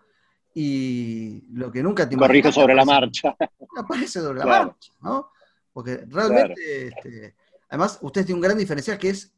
y 0.54 1.46
lo 1.54 1.72
que 1.72 1.84
nunca 1.84 2.10
te 2.10 2.18
Corrijo 2.18 2.52
sobre 2.52 2.74
la 2.74 2.86
marcha. 2.86 3.36
Aparece 3.78 4.20
sobre 4.20 4.40
la 4.40 4.46
marcha, 4.46 4.92
¿no? 5.02 5.32
Porque 5.72 6.04
realmente, 6.08 6.88
este, 6.88 7.36
además, 7.70 8.00
usted 8.02 8.26
tiene 8.26 8.38
un 8.38 8.42
gran 8.42 8.58
diferencial 8.58 8.98
que 8.98 9.10
es 9.10 9.34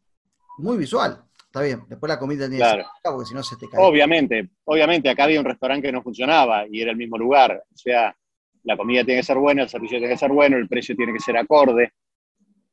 muy 0.57 0.77
visual. 0.77 1.23
Está 1.51 1.63
bien, 1.63 1.81
después 1.89 2.09
la 2.09 2.17
comida 2.17 2.47
tiene 2.47 2.63
claro. 2.63 2.83
que 3.03 3.11
porque 3.11 3.25
si 3.25 3.33
no 3.33 3.43
se 3.43 3.57
te 3.57 3.67
cae. 3.67 3.81
Obviamente, 3.83 4.51
obviamente, 4.63 5.09
acá 5.09 5.25
había 5.25 5.41
un 5.41 5.45
restaurante 5.45 5.85
que 5.85 5.91
no 5.91 6.01
funcionaba 6.01 6.65
y 6.65 6.81
era 6.81 6.91
el 6.91 6.97
mismo 6.97 7.17
lugar. 7.17 7.61
O 7.69 7.77
sea, 7.77 8.15
la 8.63 8.77
comida 8.77 9.03
tiene 9.03 9.19
que 9.19 9.25
ser 9.25 9.37
buena, 9.37 9.63
el 9.63 9.67
servicio 9.67 9.97
tiene 9.97 10.13
que 10.13 10.17
ser 10.17 10.31
bueno, 10.31 10.55
el 10.55 10.69
precio 10.69 10.95
tiene 10.95 11.11
que 11.11 11.19
ser 11.19 11.35
acorde. 11.35 11.91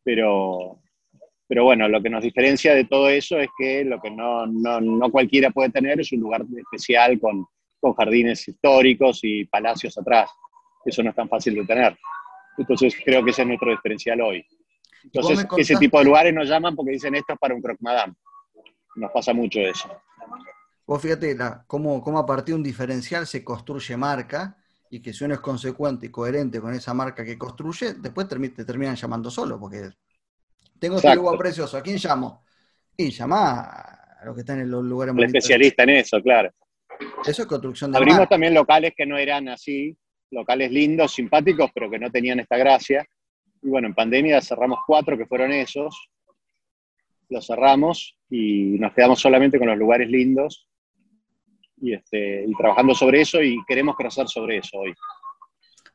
Pero, 0.04 0.80
pero 1.49 1.64
bueno, 1.64 1.88
lo 1.88 2.00
que 2.00 2.08
nos 2.08 2.23
diferencia 2.23 2.73
de 2.73 2.85
todo 2.85 3.08
eso 3.08 3.37
es 3.40 3.49
que 3.58 3.85
lo 3.85 4.00
que 4.00 4.12
no, 4.12 4.47
no, 4.47 4.80
no 4.80 5.11
cualquiera 5.11 5.50
puede 5.50 5.70
tener 5.70 5.99
es 5.99 6.12
un 6.12 6.20
lugar 6.20 6.44
especial 6.56 7.18
con, 7.18 7.47
con 7.80 7.94
jardines 7.94 8.47
históricos 8.47 9.18
y 9.25 9.44
palacios 9.47 9.99
atrás. 9.99 10.30
Eso 10.85 11.02
no 11.02 11.11
es 11.11 11.16
tan 11.16 11.28
fácil 11.28 11.56
de 11.56 11.64
tener. 11.64 11.99
Entonces 12.56 12.94
creo 13.04 13.25
que 13.25 13.32
ese 13.32 13.42
es 13.42 13.49
nuestro 13.49 13.73
diferencial 13.73 14.20
hoy. 14.20 14.47
Entonces 15.02 15.44
ese 15.56 15.75
tipo 15.75 15.99
de 15.99 16.04
lugares 16.04 16.32
nos 16.32 16.49
llaman 16.49 16.76
porque 16.76 16.92
dicen 16.92 17.16
esto 17.16 17.32
es 17.32 17.38
para 17.40 17.56
un 17.56 17.61
croque 17.61 17.80
madame. 17.80 18.14
Nos 18.98 19.12
pasa 19.12 19.32
mucho 19.32 19.60
eso. 19.60 19.88
Vos 20.86 21.00
fíjate 21.00 21.34
la, 21.36 21.64
cómo, 21.66 22.02
cómo 22.02 22.18
a 22.18 22.26
partir 22.26 22.54
de 22.54 22.56
un 22.56 22.62
diferencial 22.62 23.26
se 23.26 23.44
construye 23.44 23.96
marca 23.96 24.56
y 24.90 25.00
que 25.00 25.12
si 25.12 25.24
uno 25.24 25.34
es 25.34 25.40
consecuente 25.40 26.06
y 26.06 26.10
coherente 26.10 26.60
con 26.60 26.74
esa 26.74 26.94
marca 26.94 27.24
que 27.24 27.38
construye, 27.38 27.94
después 27.94 28.26
te 28.26 28.64
terminan 28.64 28.96
llamando 28.96 29.30
solo, 29.30 29.60
porque 29.60 29.90
tengo 30.78 30.96
este 30.96 31.14
lugar 31.14 31.38
precioso, 31.38 31.76
¿a 31.76 31.82
quién 31.82 31.98
llamo? 32.02 32.44
Y 32.96 33.10
llama 33.10 33.60
a 34.20 34.24
los 34.24 34.34
que 34.34 34.40
están 34.40 34.60
en 34.60 34.70
los 34.70 34.82
lugares 34.82 35.14
El 35.16 35.24
especialista 35.24 35.82
en 35.84 35.90
eso, 35.90 36.20
claro. 36.22 36.50
Eso 37.24 37.42
es 37.42 37.48
construcción 37.48 37.92
de 37.92 37.98
Abrimos 37.98 38.28
también 38.28 38.54
locales 38.54 38.92
que 38.96 39.06
no 39.06 39.16
eran 39.18 39.48
así, 39.48 39.96
locales 40.30 40.72
lindos, 40.72 41.12
simpáticos, 41.12 41.70
pero 41.72 41.90
que 41.90 41.98
no 41.98 42.10
tenían 42.10 42.40
esta 42.40 42.56
gracia. 42.56 43.06
Y 43.62 43.68
bueno, 43.68 43.88
en 43.88 43.94
pandemia 43.94 44.40
cerramos 44.40 44.80
cuatro 44.86 45.16
que 45.16 45.26
fueron 45.26 45.52
esos, 45.52 46.08
los 47.28 47.47
cerramos 47.47 48.16
y 48.30 48.78
nos 48.78 48.92
quedamos 48.94 49.20
solamente 49.20 49.58
con 49.58 49.68
los 49.68 49.78
lugares 49.78 50.08
lindos 50.08 50.68
y, 51.76 51.94
este, 51.94 52.44
y 52.47 52.52
trabajando 52.54 52.94
sobre 52.94 53.20
eso 53.20 53.42
y 53.42 53.58
queremos 53.66 53.97
crecer 53.97 54.28
sobre 54.28 54.58
eso 54.58 54.78
hoy. 54.78 54.94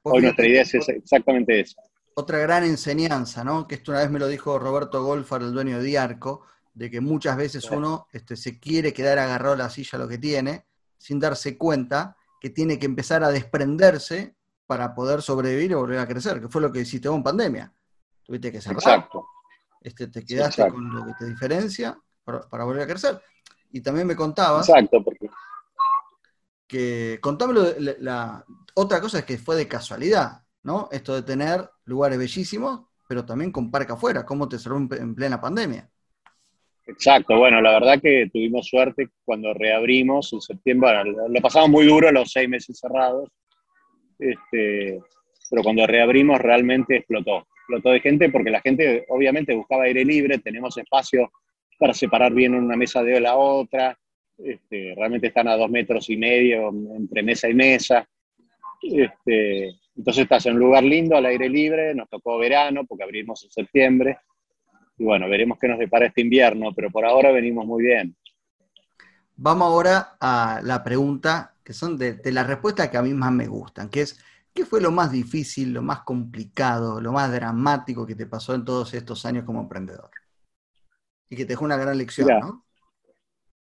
Hoy 0.03 0.21
nuestra 0.21 0.47
idea 0.47 0.61
es 0.63 0.73
exactamente 0.73 1.59
eso. 1.59 1.77
Otra 2.15 2.37
gran 2.39 2.63
enseñanza, 2.63 3.43
¿no? 3.43 3.67
Que 3.67 3.75
esto 3.75 3.91
una 3.91 4.01
vez 4.01 4.11
me 4.11 4.19
lo 4.19 4.27
dijo 4.27 4.59
Roberto 4.59 5.03
Golfar, 5.03 5.41
el 5.41 5.53
dueño 5.53 5.77
de 5.77 5.85
Diarco, 5.85 6.45
de 6.73 6.91
que 6.91 7.01
muchas 7.01 7.37
veces 7.37 7.69
uno 7.71 8.07
este, 8.11 8.35
se 8.35 8.59
quiere 8.59 8.93
quedar 8.93 9.19
agarrado 9.19 9.53
a 9.53 9.57
la 9.57 9.69
silla 9.69 9.97
lo 9.97 10.07
que 10.07 10.17
tiene, 10.17 10.65
sin 10.97 11.19
darse 11.19 11.57
cuenta 11.57 12.17
que 12.39 12.49
tiene 12.49 12.77
que 12.77 12.85
empezar 12.85 13.23
a 13.23 13.29
desprenderse 13.29 14.35
para 14.67 14.93
poder 14.93 15.21
sobrevivir 15.21 15.71
y 15.71 15.75
volver 15.75 15.99
a 15.99 16.07
crecer, 16.07 16.41
que 16.41 16.49
fue 16.49 16.61
lo 16.61 16.71
que 16.71 16.81
hiciste 16.81 17.07
vos 17.07 17.17
en 17.17 17.23
pandemia. 17.23 17.73
Tuviste 18.23 18.51
que 18.51 18.61
cerrar. 18.61 18.77
Exacto. 18.77 19.25
Este, 19.83 20.07
te 20.07 20.25
quedaste 20.25 20.67
con 20.69 20.95
lo 20.95 21.05
que 21.05 21.13
te 21.19 21.25
diferencia 21.25 21.97
para, 22.23 22.63
volver 22.63 22.83
a 22.83 22.87
crecer. 22.87 23.21
Y 23.71 23.81
también 23.81 24.07
me 24.07 24.15
contabas. 24.15 24.69
Exacto, 24.69 25.03
porque. 25.03 25.29
Que 26.65 27.19
contámelo, 27.21 27.65
la, 27.99 28.43
otra 28.73 28.99
cosa 28.99 29.19
es 29.19 29.25
que 29.25 29.37
fue 29.37 29.55
de 29.55 29.67
casualidad, 29.67 30.41
¿no? 30.63 30.89
Esto 30.91 31.13
de 31.13 31.21
tener 31.21 31.69
lugares 31.85 32.17
bellísimos, 32.17 32.87
pero 33.07 33.25
también 33.25 33.51
con 33.51 33.69
parque 33.69 33.91
afuera. 33.91 34.25
¿Cómo 34.25 34.47
te 34.47 34.57
cerró 34.57 34.77
en 34.77 35.13
plena 35.13 35.39
pandemia? 35.39 35.87
Exacto, 36.85 37.37
bueno, 37.37 37.61
la 37.61 37.71
verdad 37.71 38.01
que 38.01 38.29
tuvimos 38.31 38.67
suerte 38.67 39.09
cuando 39.23 39.53
reabrimos 39.53 40.33
en 40.33 40.41
septiembre, 40.41 41.03
lo 41.05 41.41
pasamos 41.41 41.69
muy 41.69 41.87
duro 41.87 42.11
los 42.11 42.29
seis 42.29 42.49
meses 42.49 42.77
cerrados, 42.77 43.29
este, 44.19 45.01
pero 45.49 45.63
cuando 45.63 45.87
reabrimos 45.87 46.39
realmente 46.39 46.97
explotó, 46.97 47.47
explotó 47.63 47.91
de 47.91 48.01
gente 48.01 48.29
porque 48.29 48.51
la 48.51 48.61
gente 48.61 49.05
obviamente 49.09 49.55
buscaba 49.55 49.83
aire 49.83 50.03
libre, 50.03 50.37
tenemos 50.37 50.77
espacio 50.77 51.31
para 51.79 51.93
separar 51.93 52.33
bien 52.33 52.53
una 52.53 52.75
mesa 52.75 53.03
de 53.03 53.19
la 53.19 53.35
otra, 53.35 53.97
este, 54.37 54.93
realmente 54.95 55.27
están 55.27 55.47
a 55.47 55.55
dos 55.55 55.69
metros 55.69 56.09
y 56.09 56.17
medio 56.17 56.69
entre 56.69 57.23
mesa 57.23 57.49
y 57.49 57.53
mesa, 57.53 58.07
este, 58.81 59.75
entonces 59.95 60.23
estás 60.23 60.45
en 60.45 60.53
un 60.53 60.59
lugar 60.59 60.83
lindo, 60.83 61.15
al 61.15 61.25
aire 61.25 61.49
libre, 61.49 61.95
nos 61.95 62.09
tocó 62.09 62.37
verano 62.37 62.85
porque 62.85 63.03
abrimos 63.03 63.43
en 63.43 63.51
septiembre, 63.51 64.17
y 64.97 65.03
bueno, 65.03 65.29
veremos 65.29 65.57
qué 65.59 65.67
nos 65.67 65.79
depara 65.79 66.07
este 66.07 66.21
invierno, 66.21 66.73
pero 66.75 66.91
por 66.91 67.05
ahora 67.05 67.31
venimos 67.31 67.65
muy 67.65 67.83
bien. 67.83 68.15
Vamos 69.35 69.67
ahora 69.67 70.17
a 70.19 70.61
la 70.63 70.83
pregunta, 70.83 71.55
que 71.63 71.73
son 71.73 71.97
de, 71.97 72.19
las 72.25 72.45
respuestas 72.45 72.89
que 72.89 72.97
a 72.97 73.01
mí 73.01 73.13
más 73.13 73.31
me 73.31 73.47
gustan, 73.47 73.89
que 73.89 74.01
es, 74.01 74.19
¿qué 74.53 74.65
fue 74.65 74.81
lo 74.81 74.91
más 74.91 75.11
difícil, 75.11 75.73
lo 75.73 75.81
más 75.81 76.01
complicado, 76.01 77.01
lo 77.01 77.11
más 77.11 77.31
dramático 77.31 78.05
que 78.05 78.15
te 78.15 78.25
pasó 78.25 78.53
en 78.53 78.65
todos 78.65 78.93
estos 78.93 79.25
años 79.25 79.45
como 79.45 79.61
emprendedor? 79.61 80.09
Y 81.29 81.35
que 81.35 81.43
te 81.43 81.49
dejó 81.49 81.65
una 81.65 81.77
gran 81.77 81.97
lección, 81.97 82.27
¿no? 82.39 82.65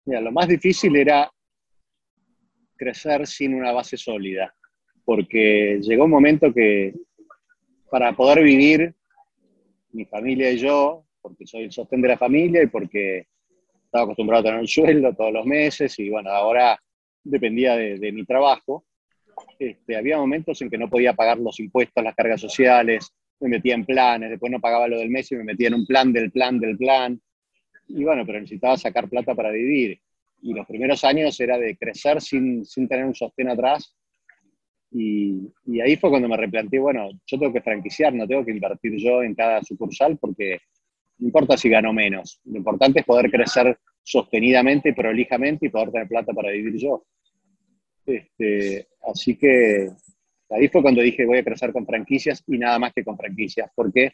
Mira, 0.06 0.22
lo 0.22 0.32
más 0.32 0.48
difícil 0.48 0.96
era 0.96 1.30
crecer 2.78 3.28
sin 3.28 3.54
una 3.54 3.72
base 3.74 3.98
sólida, 3.98 4.56
porque 5.04 5.80
llegó 5.82 6.06
un 6.06 6.12
momento 6.12 6.54
que 6.54 6.94
para 7.90 8.14
poder 8.14 8.44
vivir, 8.44 8.96
mi 9.92 10.06
familia 10.06 10.52
y 10.52 10.58
yo, 10.58 11.06
porque 11.22 11.46
soy 11.46 11.64
el 11.64 11.72
sostén 11.72 12.02
de 12.02 12.10
la 12.10 12.18
familia 12.18 12.64
y 12.64 12.68
porque 12.68 13.28
estaba 13.84 14.04
acostumbrado 14.04 14.42
a 14.42 14.44
tener 14.44 14.60
un 14.60 14.68
sueldo 14.68 15.14
todos 15.14 15.34
los 15.34 15.46
meses 15.46 15.98
y 16.00 16.10
bueno, 16.10 16.30
ahora 16.30 16.80
dependía 17.24 17.76
de, 17.76 18.12
mi 18.12 18.26
trabajo. 18.26 18.86
Este, 19.60 19.96
había 19.96 20.18
momentos 20.18 20.62
en 20.62 20.70
que 20.70 20.78
no 20.78 20.90
podía 20.90 21.14
pagar 21.14 21.38
los 21.38 21.60
impuestos, 21.60 22.04
las 22.04 22.16
cargas 22.16 22.42
sociales, 22.42 23.14
me 23.40 23.50
metía 23.50 23.76
en 23.76 23.86
planes, 23.86 24.30
después 24.30 24.52
no 24.52 24.60
pagaba 24.60 24.88
lo 24.88 25.00
del 25.00 25.10
mes 25.10 25.32
y 25.32 25.36
me 25.36 25.44
metía 25.44 25.68
en 25.68 25.76
un 25.76 25.86
plan 25.86 26.12
del 26.12 26.32
plan 26.32 26.60
del 26.60 26.78
plan. 26.78 27.20
Y 27.88 28.04
bueno, 28.04 28.26
pero 28.26 28.40
necesitaba 28.40 28.78
sacar 28.78 29.10
plata 29.10 29.36
para 29.36 29.52
vivir. 29.52 30.00
Y 30.42 30.54
los 30.54 30.66
primeros 30.66 31.04
años 31.04 31.40
era 31.40 31.58
de 31.58 31.76
crecer 31.78 32.22
sin, 32.22 32.66
sin 32.66 32.88
tener 32.88 33.06
un 33.06 33.16
sostén 33.16 33.50
atrás. 33.50 33.96
Y, 34.92 35.52
y, 35.66 35.82
ahí 35.82 35.98
fue 35.98 36.10
cuando 36.10 36.30
me 36.30 36.38
replanteé, 36.38 36.80
bueno, 36.80 37.10
yo 37.26 37.38
tengo 37.38 37.52
que 37.52 37.62
franquiciar, 37.62 38.14
no 38.14 38.26
tengo 38.26 38.46
que 38.46 38.52
invertir 38.52 38.96
yo 38.98 39.22
en 39.22 39.36
cada 39.36 39.62
sucursal 39.62 40.18
porque 40.18 40.60
no 41.20 41.28
importa 41.28 41.58
si 41.58 41.70
gano 41.70 41.92
menos, 41.92 42.40
lo 42.46 42.58
importante 42.58 43.00
es 43.00 43.06
poder 43.06 43.30
crecer 43.30 43.78
sostenidamente, 44.04 44.94
prolijamente 44.94 45.66
y 45.66 45.70
poder 45.70 45.92
tener 45.92 46.08
plata 46.08 46.32
para 46.34 46.52
vivir 46.52 46.78
yo. 46.78 47.04
Este, 48.08 48.88
así 49.04 49.36
que 49.36 49.90
ahí 50.50 50.68
fue 50.70 50.82
cuando 50.82 51.02
dije 51.02 51.26
voy 51.26 51.40
a 51.40 51.44
crecer 51.44 51.74
con 51.74 51.86
franquicias 51.86 52.44
y 52.48 52.58
nada 52.58 52.80
más 52.80 52.94
que 52.94 53.04
con 53.04 53.18
franquicias. 53.18 53.70
¿Por 53.76 53.92
qué? 53.92 54.14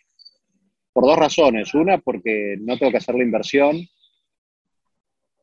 Por 0.92 1.06
dos 1.06 1.18
razones. 1.18 1.74
Una, 1.74 2.00
porque 2.00 2.58
no 2.60 2.78
tengo 2.78 2.92
que 2.92 2.98
hacer 2.98 3.16
la 3.16 3.24
inversión. 3.24 3.78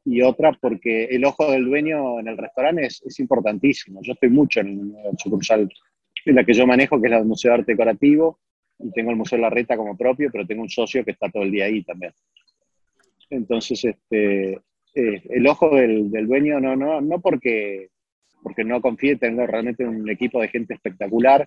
Y 0.04 0.22
otra, 0.22 0.52
porque 0.60 1.04
el 1.04 1.24
ojo 1.24 1.50
del 1.50 1.66
dueño 1.66 2.20
en 2.20 2.28
el 2.28 2.38
restaurante 2.38 2.86
es, 2.86 3.02
es 3.02 3.20
importantísimo. 3.20 4.00
Yo 4.02 4.14
estoy 4.14 4.30
mucho 4.30 4.60
en 4.60 4.92
la 4.92 5.10
sucursal 5.16 5.68
en 6.24 6.34
la 6.34 6.44
que 6.44 6.52
yo 6.52 6.66
manejo, 6.66 7.00
que 7.00 7.06
es 7.06 7.10
la 7.10 7.18
del 7.18 7.26
Museo 7.26 7.50
de 7.50 7.58
Arte 7.58 7.72
Decorativo, 7.72 8.40
y 8.78 8.90
tengo 8.92 9.10
el 9.10 9.16
Museo 9.16 9.36
de 9.36 9.42
la 9.42 9.50
Reta 9.50 9.76
como 9.76 9.96
propio, 9.96 10.30
pero 10.32 10.46
tengo 10.46 10.62
un 10.62 10.70
socio 10.70 11.04
que 11.04 11.12
está 11.12 11.28
todo 11.30 11.42
el 11.42 11.50
día 11.50 11.66
ahí 11.66 11.82
también. 11.82 12.12
Entonces, 13.28 13.84
este, 13.84 14.52
eh, 14.94 15.22
el 15.30 15.46
ojo 15.46 15.76
del, 15.76 16.10
dueño, 16.10 16.60
no, 16.60 16.76
no, 16.76 17.00
no 17.00 17.20
porque, 17.20 17.90
porque 18.42 18.64
no 18.64 18.80
confíe, 18.80 19.16
tengo 19.16 19.46
realmente 19.46 19.84
un 19.84 20.08
equipo 20.08 20.40
de 20.40 20.48
gente 20.48 20.74
espectacular, 20.74 21.46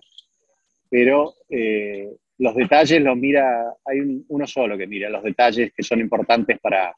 pero 0.90 1.34
eh, 1.48 2.14
los 2.38 2.54
detalles 2.54 3.00
los 3.02 3.16
mira, 3.16 3.74
hay 3.84 4.24
uno 4.28 4.46
solo 4.46 4.76
que 4.76 4.86
mira 4.86 5.08
los 5.08 5.22
detalles 5.22 5.72
que 5.72 5.82
son 5.82 6.00
importantes 6.00 6.58
para, 6.60 6.94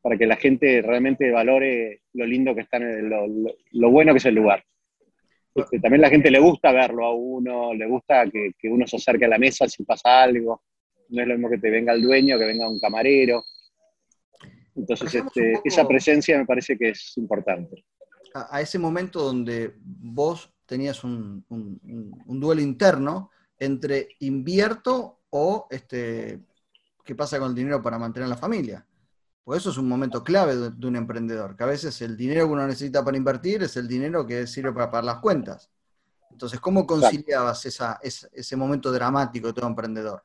para 0.00 0.16
que 0.16 0.26
la 0.26 0.36
gente 0.36 0.82
realmente 0.82 1.30
valore 1.30 2.02
lo 2.14 2.26
lindo 2.26 2.54
que 2.54 2.62
está, 2.62 2.78
en 2.78 3.08
lo, 3.08 3.26
lo 3.72 3.90
bueno 3.90 4.12
que 4.12 4.18
es 4.18 4.26
el 4.26 4.34
lugar. 4.34 4.64
Este, 5.54 5.80
también 5.80 6.02
la 6.02 6.10
gente 6.10 6.30
le 6.30 6.38
gusta 6.38 6.72
verlo 6.72 7.04
a 7.04 7.14
uno, 7.14 7.74
le 7.74 7.86
gusta 7.86 8.24
que, 8.30 8.52
uno 8.68 8.86
se 8.86 8.96
acerque 8.96 9.24
a 9.24 9.28
la 9.28 9.38
mesa 9.38 9.68
si 9.68 9.84
pasa 9.84 10.22
algo. 10.22 10.62
No 11.08 11.22
es 11.22 11.28
lo 11.28 11.34
mismo 11.34 11.50
que 11.50 11.58
te 11.58 11.70
venga 11.70 11.92
el 11.92 12.02
dueño, 12.02 12.38
que 12.38 12.44
venga 12.44 12.68
un 12.68 12.78
camarero. 12.78 13.42
Entonces, 14.76 15.14
este, 15.14 15.54
esa 15.64 15.88
presencia 15.88 16.38
me 16.38 16.46
parece 16.46 16.78
que 16.78 16.90
es 16.90 17.16
importante. 17.16 17.84
A, 18.50 18.60
ese 18.60 18.78
momento 18.78 19.22
donde 19.22 19.74
vos 19.82 20.52
tenías 20.66 21.02
un, 21.04 21.44
duelo 22.26 22.60
interno 22.60 23.30
entre 23.58 24.08
invierto 24.20 25.20
o 25.30 25.66
este, 25.70 26.40
qué 27.04 27.14
pasa 27.14 27.38
con 27.38 27.48
el 27.48 27.54
dinero 27.54 27.82
para 27.82 27.98
mantener 27.98 28.26
a 28.26 28.30
la 28.30 28.36
familia. 28.36 28.86
Pues 29.44 29.60
eso 29.60 29.70
es 29.70 29.78
un 29.78 29.88
momento 29.88 30.22
clave 30.22 30.54
de, 30.56 30.86
un 30.86 30.96
emprendedor, 30.96 31.56
que 31.56 31.64
a 31.64 31.68
veces 31.68 32.02
el 32.02 32.16
dinero 32.16 32.46
que 32.46 32.52
uno 32.52 32.66
necesita 32.66 33.02
para 33.02 33.16
invertir 33.16 33.62
es 33.62 33.76
el 33.78 33.88
dinero 33.88 34.26
que 34.26 34.46
sirve 34.46 34.72
para 34.72 34.90
pagar 34.90 35.04
las 35.04 35.18
cuentas. 35.20 35.70
Entonces, 36.30 36.60
¿cómo 36.60 36.86
conciliabas 36.86 37.64
ese, 37.64 38.56
momento 38.56 38.92
dramático 38.92 39.48
de 39.48 39.54
todo 39.54 39.66
emprendedor? 39.66 40.22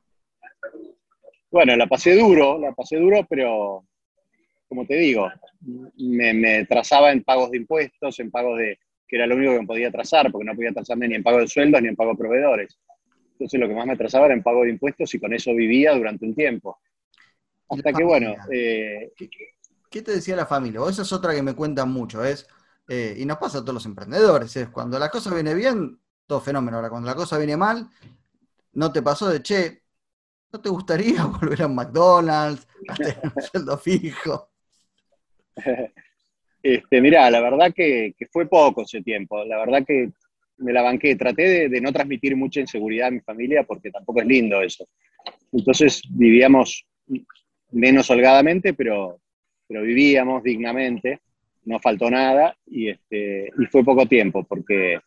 Bueno, 1.49 1.75
la 1.75 1.87
pasé 1.87 2.17
duro, 2.17 2.59
la 2.59 2.73
pasé 2.73 2.97
duro, 2.97 3.25
pero 3.29 3.85
como 4.73 4.87
te 4.87 4.95
digo, 4.95 5.29
me, 5.97 6.65
trazaba 6.65 7.11
en 7.11 7.23
pagos 7.23 7.51
de 7.51 7.57
impuestos, 7.57 8.19
en 8.19 8.31
pagos 8.31 8.57
de 8.57 8.79
que 9.07 9.17
era 9.17 9.27
lo 9.27 9.35
único 9.35 9.53
que 9.53 9.59
me 9.59 9.67
podía 9.67 9.91
trazar, 9.91 10.31
porque 10.31 10.45
no 10.45 10.55
podía 10.55 10.71
trazarme 10.71 11.07
ni 11.07 11.13
en 11.13 11.21
pago 11.21 11.37
de 11.37 11.47
sueldos 11.47 11.79
ni 11.79 11.89
en 11.89 11.95
pago 11.95 12.13
de 12.13 12.17
proveedores. 12.17 12.79
Entonces 13.33 13.59
lo 13.59 13.67
que 13.67 13.75
más 13.75 13.85
me 13.85 13.95
trazaba 13.95 14.25
era 14.25 14.33
en 14.33 14.41
pago 14.41 14.63
de 14.63 14.71
impuestos 14.71 15.13
y 15.13 15.19
con 15.19 15.31
eso 15.31 15.53
vivía 15.53 15.93
durante 15.93 16.25
un 16.25 16.33
tiempo. 16.33 16.79
Hasta 17.69 17.93
que, 17.93 18.03
bueno... 18.03 18.33
Eh, 18.51 19.11
¿Qué, 19.91 20.01
te 20.01 20.13
decía 20.13 20.35
la 20.35 20.47
familia? 20.47 20.81
O 20.81 20.89
esa 20.89 21.03
es 21.03 21.13
otra 21.13 21.35
que 21.35 21.43
me 21.43 21.53
cuentan 21.53 21.91
mucho, 21.91 22.25
es, 22.25 22.47
eh, 22.89 23.13
y 23.15 23.25
nos 23.25 23.37
pasa 23.37 23.59
a 23.59 23.61
todos 23.61 23.75
los 23.75 23.85
emprendedores, 23.85 24.55
es 24.55 24.69
cuando 24.69 24.97
la 24.97 25.09
cosa 25.09 25.31
viene 25.35 25.53
bien, 25.53 25.99
todo 26.25 26.41
fenómeno. 26.41 26.77
Ahora, 26.77 26.89
cuando 26.89 27.07
la 27.07 27.15
cosa 27.15 27.37
viene 27.37 27.55
mal, 27.55 27.87
no 28.71 28.91
te 28.91 29.03
pasó 29.03 29.29
de, 29.29 29.43
che, 29.43 29.83
¿no 30.51 30.59
te 30.59 30.69
gustaría 30.69 31.23
volver 31.25 31.61
a 31.61 31.67
McDonald's, 31.67 32.67
a 32.87 32.95
tener 32.95 33.21
un 33.23 33.43
sueldo 33.43 33.77
fijo? 33.77 34.52
Este, 36.63 37.01
mira, 37.01 37.29
la 37.29 37.41
verdad 37.41 37.73
que, 37.75 38.15
fue 38.31 38.47
poco 38.47 38.83
ese 38.83 39.01
tiempo. 39.01 39.43
La 39.43 39.57
verdad 39.57 39.85
que 39.85 40.11
me 40.59 40.71
la 40.71 40.81
banqué. 40.81 41.17
Traté 41.17 41.67
de, 41.67 41.81
no 41.81 41.91
transmitir 41.91 42.37
mucha 42.37 42.61
inseguridad 42.61 43.09
a 43.09 43.11
mi 43.11 43.19
familia 43.19 43.63
porque 43.63 43.91
tampoco 43.91 44.21
es 44.21 44.27
lindo 44.27 44.61
eso. 44.61 44.87
Entonces 45.51 46.01
vivíamos 46.09 46.85
menos 47.71 48.09
holgadamente, 48.09 48.73
pero, 48.73 49.19
pero 49.67 49.81
vivíamos 49.81 50.41
dignamente. 50.41 51.19
No 51.65 51.79
faltó 51.79 52.09
nada 52.09 52.55
y, 52.65 52.87
este, 52.87 53.49
y 53.59 53.65
fue 53.65 53.83
poco 53.83 54.05
tiempo 54.05 54.45
porque 54.45 54.99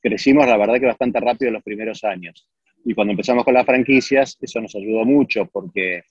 crecimos, 0.00 0.46
la 0.46 0.56
verdad 0.56 0.80
que 0.80 0.86
bastante 0.86 1.20
rápido 1.20 1.48
en 1.48 1.54
los 1.54 1.62
primeros 1.62 2.04
años. 2.04 2.48
Y 2.86 2.94
cuando 2.94 3.10
empezamos 3.12 3.44
con 3.44 3.52
las 3.52 3.66
franquicias, 3.66 4.38
eso 4.40 4.60
nos 4.62 4.74
ayudó 4.74 5.04
mucho 5.04 5.44
porque 5.44 6.04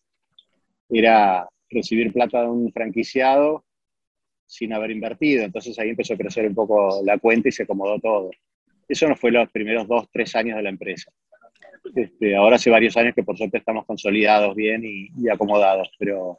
era 0.90 1.48
recibir 1.70 2.12
plata 2.12 2.42
de 2.42 2.50
un 2.50 2.72
franquiciado 2.72 3.66
sin 4.46 4.74
haber 4.74 4.92
invertido. 4.92 5.44
Entonces 5.44 5.78
ahí 5.80 5.90
empezó 5.90 6.16
a 6.16 6.18
crecer 6.18 6.48
un 6.48 6.56
poco 6.56 7.02
la 7.04 7.18
cuenta 7.20 7.50
y 7.50 7.52
se 7.52 7.64
acomodó 7.64 8.00
todo. 8.00 8.32
Eso 8.88 9.08
no 9.08 9.16
fue 9.16 9.32
los 9.32 9.50
primeros 9.52 9.88
dos, 9.88 10.08
tres 10.12 10.36
años 10.36 10.58
de 10.58 10.64
la 10.64 10.70
empresa. 10.70 11.12
Este, 11.96 12.36
ahora 12.36 12.56
hace 12.56 12.70
varios 12.70 12.98
años 12.98 13.14
que 13.16 13.24
por 13.24 13.38
suerte 13.38 13.60
estamos 13.60 13.86
consolidados 13.86 14.56
bien 14.56 14.84
y, 14.84 15.30
acomodados, 15.30 15.90
pero, 15.98 16.38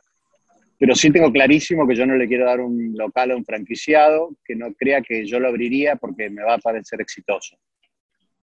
pero 0.79 0.95
sí 0.95 1.11
tengo 1.11 1.33
clarísimo 1.33 1.87
que 1.87 1.95
yo 1.95 2.05
no 2.07 2.17
le 2.17 2.29
quiero 2.29 2.47
dar 2.47 2.61
un 2.61 2.95
local 2.97 3.31
a 3.31 3.37
un 3.37 3.45
franquiciado 3.45 4.31
que 4.45 4.55
no 4.55 4.73
crea 4.75 5.01
que 5.01 5.25
yo 5.25 5.41
lo 5.41 5.49
abriría 5.49 5.97
porque 5.97 6.29
me 6.29 6.43
va 6.43 6.55
a 6.55 6.59
parecer 6.59 7.01
exitoso. 7.01 7.57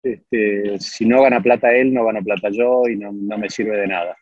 Este, 0.01 0.79
si 0.79 1.05
no 1.05 1.21
gana 1.21 1.41
plata 1.41 1.73
él, 1.73 1.93
no 1.93 2.03
gana 2.03 2.21
plata 2.21 2.49
yo 2.49 2.88
y 2.89 2.97
no, 2.97 3.12
no 3.13 3.38
me 3.38 3.49
sirve 3.49 3.77
de 3.77 3.88
nada. 3.88 4.17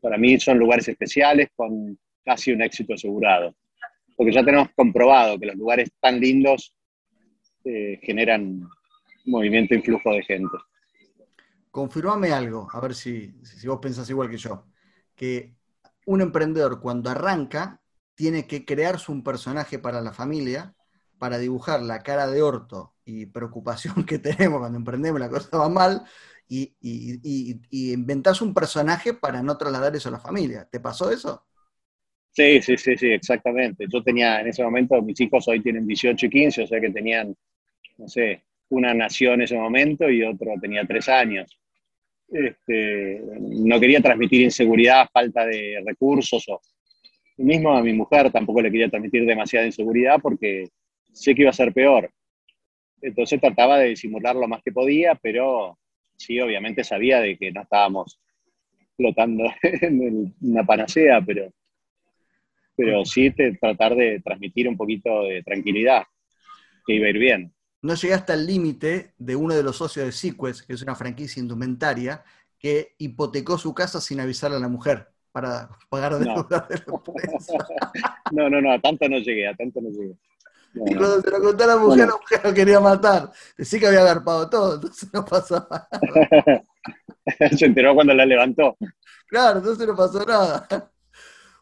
Para 0.00 0.18
mí 0.18 0.38
son 0.38 0.58
lugares 0.58 0.88
especiales 0.88 1.50
con 1.54 1.98
casi 2.24 2.52
un 2.52 2.62
éxito 2.62 2.94
asegurado, 2.94 3.54
porque 4.16 4.32
ya 4.32 4.44
tenemos 4.44 4.68
comprobado 4.74 5.38
que 5.38 5.46
los 5.46 5.56
lugares 5.56 5.90
tan 6.00 6.20
lindos 6.20 6.74
eh, 7.64 7.98
generan 8.02 8.60
movimiento 9.24 9.74
y 9.74 9.82
flujo 9.82 10.12
de 10.12 10.22
gente. 10.22 10.56
Confirmame 11.70 12.32
algo, 12.32 12.68
a 12.72 12.80
ver 12.80 12.94
si, 12.94 13.32
si 13.42 13.66
vos 13.66 13.78
pensás 13.80 14.08
igual 14.10 14.28
que 14.28 14.36
yo, 14.36 14.66
que 15.14 15.54
un 16.06 16.20
emprendedor 16.20 16.80
cuando 16.80 17.10
arranca 17.10 17.80
tiene 18.14 18.46
que 18.46 18.64
crearse 18.64 19.10
un 19.10 19.22
personaje 19.22 19.78
para 19.78 20.00
la 20.00 20.12
familia 20.12 20.74
para 21.22 21.38
dibujar 21.38 21.80
la 21.82 22.02
cara 22.02 22.26
de 22.26 22.42
orto 22.42 22.94
y 23.04 23.26
preocupación 23.26 23.94
que 24.08 24.18
tenemos 24.18 24.58
cuando 24.58 24.76
emprendemos, 24.76 25.20
la 25.20 25.28
cosa 25.28 25.56
va 25.56 25.68
mal, 25.68 26.02
y, 26.48 26.74
y, 26.80 27.92
inventás 27.92 28.42
un 28.42 28.52
personaje 28.52 29.14
para 29.14 29.40
no 29.40 29.56
trasladar 29.56 29.94
eso 29.94 30.08
a 30.08 30.12
la 30.12 30.18
familia. 30.18 30.68
¿Te 30.68 30.80
pasó 30.80 31.12
eso? 31.12 31.46
Sí, 32.32 32.60
sí, 32.60 32.76
sí, 32.76 32.96
sí, 32.96 33.12
exactamente. 33.12 33.86
Yo 33.88 34.02
tenía 34.02 34.40
en 34.40 34.48
ese 34.48 34.64
momento, 34.64 35.00
mis 35.00 35.20
hijos 35.20 35.46
hoy 35.46 35.60
tienen 35.60 35.86
18 35.86 36.26
y 36.26 36.28
15, 36.28 36.64
o 36.64 36.66
sea 36.66 36.80
que 36.80 36.90
tenían, 36.90 37.36
no 37.98 38.08
sé, 38.08 38.42
una 38.70 38.92
nació 38.92 39.34
en 39.34 39.42
ese 39.42 39.56
momento 39.56 40.10
y 40.10 40.24
otro 40.24 40.54
tenía 40.60 40.84
tres 40.84 41.08
años. 41.08 41.56
Este, 42.28 43.22
no 43.38 43.78
quería 43.78 44.00
transmitir 44.00 44.40
inseguridad, 44.40 45.08
falta 45.12 45.46
de 45.46 45.80
recursos 45.86 46.44
o 46.48 46.60
mismo 47.36 47.76
a 47.76 47.80
mi 47.80 47.92
mujer 47.92 48.32
tampoco 48.32 48.60
le 48.60 48.72
quería 48.72 48.88
transmitir 48.88 49.24
demasiada 49.24 49.66
inseguridad 49.66 50.18
porque 50.20 50.68
sé 51.12 51.34
que 51.34 51.42
iba 51.42 51.50
a 51.50 51.54
ser 51.54 51.72
peor. 51.72 52.10
Entonces 53.00 53.40
trataba 53.40 53.78
de 53.78 53.88
disimular 53.88 54.36
lo 54.36 54.48
más 54.48 54.62
que 54.62 54.72
podía, 54.72 55.14
pero 55.16 55.78
sí, 56.16 56.40
obviamente 56.40 56.84
sabía 56.84 57.20
de 57.20 57.36
que 57.36 57.50
no 57.50 57.62
estábamos 57.62 58.20
flotando 58.96 59.44
en 59.62 60.34
una 60.40 60.64
panacea, 60.64 61.20
pero, 61.20 61.52
pero 62.76 63.04
sí 63.04 63.32
tratar 63.60 63.96
de 63.96 64.20
transmitir 64.20 64.68
un 64.68 64.76
poquito 64.76 65.24
de 65.24 65.42
tranquilidad, 65.42 66.04
que 66.86 66.94
iba 66.94 67.06
a 67.06 67.10
ir 67.10 67.18
bien. 67.18 67.52
No 67.82 67.94
llegué 67.94 68.14
hasta 68.14 68.34
el 68.34 68.46
límite 68.46 69.14
de 69.18 69.34
uno 69.34 69.54
de 69.54 69.64
los 69.64 69.76
socios 69.76 70.06
de 70.06 70.12
Sequest, 70.12 70.64
que 70.66 70.74
es 70.74 70.82
una 70.82 70.94
franquicia 70.94 71.40
indumentaria, 71.40 72.22
que 72.56 72.94
hipotecó 72.98 73.58
su 73.58 73.74
casa 73.74 74.00
sin 74.00 74.20
avisarle 74.20 74.58
a 74.58 74.60
la 74.60 74.68
mujer 74.68 75.08
para 75.32 75.68
pagar 75.88 76.16
deuda 76.16 76.68
de 76.68 76.76
la 76.76 76.94
empresa. 76.94 77.56
no, 78.30 78.48
no, 78.48 78.60
no, 78.60 78.70
a 78.70 78.78
tanto 78.78 79.08
no 79.08 79.18
llegué, 79.18 79.48
a 79.48 79.54
tanto 79.54 79.80
no 79.80 79.90
llegué 79.90 80.14
y 80.74 80.94
cuando 80.94 81.20
se 81.20 81.30
lo 81.30 81.40
conté 81.40 81.64
a 81.64 81.66
la 81.66 81.76
mujer, 81.76 82.08
la 82.08 82.16
mujer 82.16 82.40
lo 82.44 82.54
quería 82.54 82.80
matar. 82.80 83.30
Decí 83.56 83.78
que 83.78 83.86
había 83.86 84.00
agarpado 84.00 84.48
todo, 84.48 84.74
entonces 84.76 85.08
no 85.12 85.24
pasó 85.24 85.66
nada. 85.70 85.88
se 87.56 87.66
enteró 87.66 87.94
cuando 87.94 88.14
la 88.14 88.24
levantó. 88.24 88.76
Claro, 89.26 89.58
entonces 89.58 89.86
no 89.86 89.96
pasó 89.96 90.24
nada. 90.24 90.90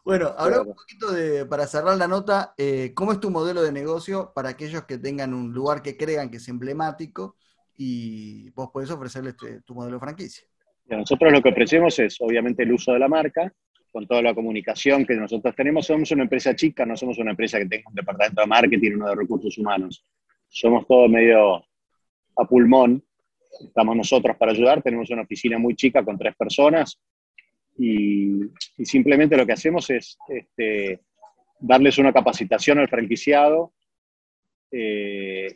Bueno, 0.03 0.33
hablamos 0.35 0.67
un 0.67 0.75
poquito 0.75 1.11
de, 1.11 1.45
para 1.45 1.67
cerrar 1.67 1.95
la 1.95 2.07
nota, 2.07 2.55
eh, 2.57 2.91
¿cómo 2.95 3.11
es 3.11 3.19
tu 3.19 3.29
modelo 3.29 3.61
de 3.61 3.71
negocio 3.71 4.31
para 4.33 4.49
aquellos 4.49 4.83
que 4.85 4.97
tengan 4.97 5.33
un 5.33 5.53
lugar 5.53 5.83
que 5.83 5.95
crean 5.95 6.31
que 6.31 6.37
es 6.37 6.47
emblemático 6.47 7.35
y 7.77 8.49
vos 8.51 8.71
podés 8.71 8.89
ofrecerles 8.89 9.35
este, 9.35 9.61
tu 9.61 9.75
modelo 9.75 9.97
de 9.97 9.99
franquicia? 9.99 10.43
Nosotros 10.87 11.31
lo 11.31 11.41
que 11.41 11.49
ofrecemos 11.49 11.97
es, 11.99 12.17
obviamente, 12.19 12.63
el 12.63 12.73
uso 12.73 12.93
de 12.93 12.99
la 12.99 13.07
marca, 13.07 13.53
con 13.91 14.07
toda 14.07 14.21
la 14.21 14.33
comunicación 14.33 15.05
que 15.05 15.15
nosotros 15.15 15.55
tenemos. 15.55 15.85
Somos 15.85 16.11
una 16.11 16.23
empresa 16.23 16.55
chica, 16.55 16.85
no 16.85 16.95
somos 16.95 17.17
una 17.17 17.31
empresa 17.31 17.59
que 17.59 17.65
tenga 17.65 17.89
un 17.89 17.95
departamento 17.95 18.41
de 18.41 18.47
marketing, 18.47 18.91
uno 18.95 19.09
de 19.09 19.15
recursos 19.15 19.57
humanos. 19.57 20.05
Somos 20.47 20.87
todo 20.87 21.07
medio 21.09 21.57
a 22.37 22.45
pulmón. 22.47 23.03
Estamos 23.65 23.95
nosotros 23.95 24.37
para 24.37 24.53
ayudar. 24.53 24.81
Tenemos 24.81 25.09
una 25.09 25.23
oficina 25.23 25.57
muy 25.59 25.75
chica 25.75 26.03
con 26.03 26.17
tres 26.17 26.35
personas 26.35 26.99
y, 27.77 28.41
simplemente 28.83 29.37
lo 29.37 29.45
que 29.45 29.53
hacemos 29.53 29.89
es 29.89 30.17
este, 30.27 31.01
darles 31.59 31.97
una 31.97 32.13
capacitación 32.13 32.79
al 32.79 32.89
franquiciado, 32.89 33.73
eh, 34.71 35.55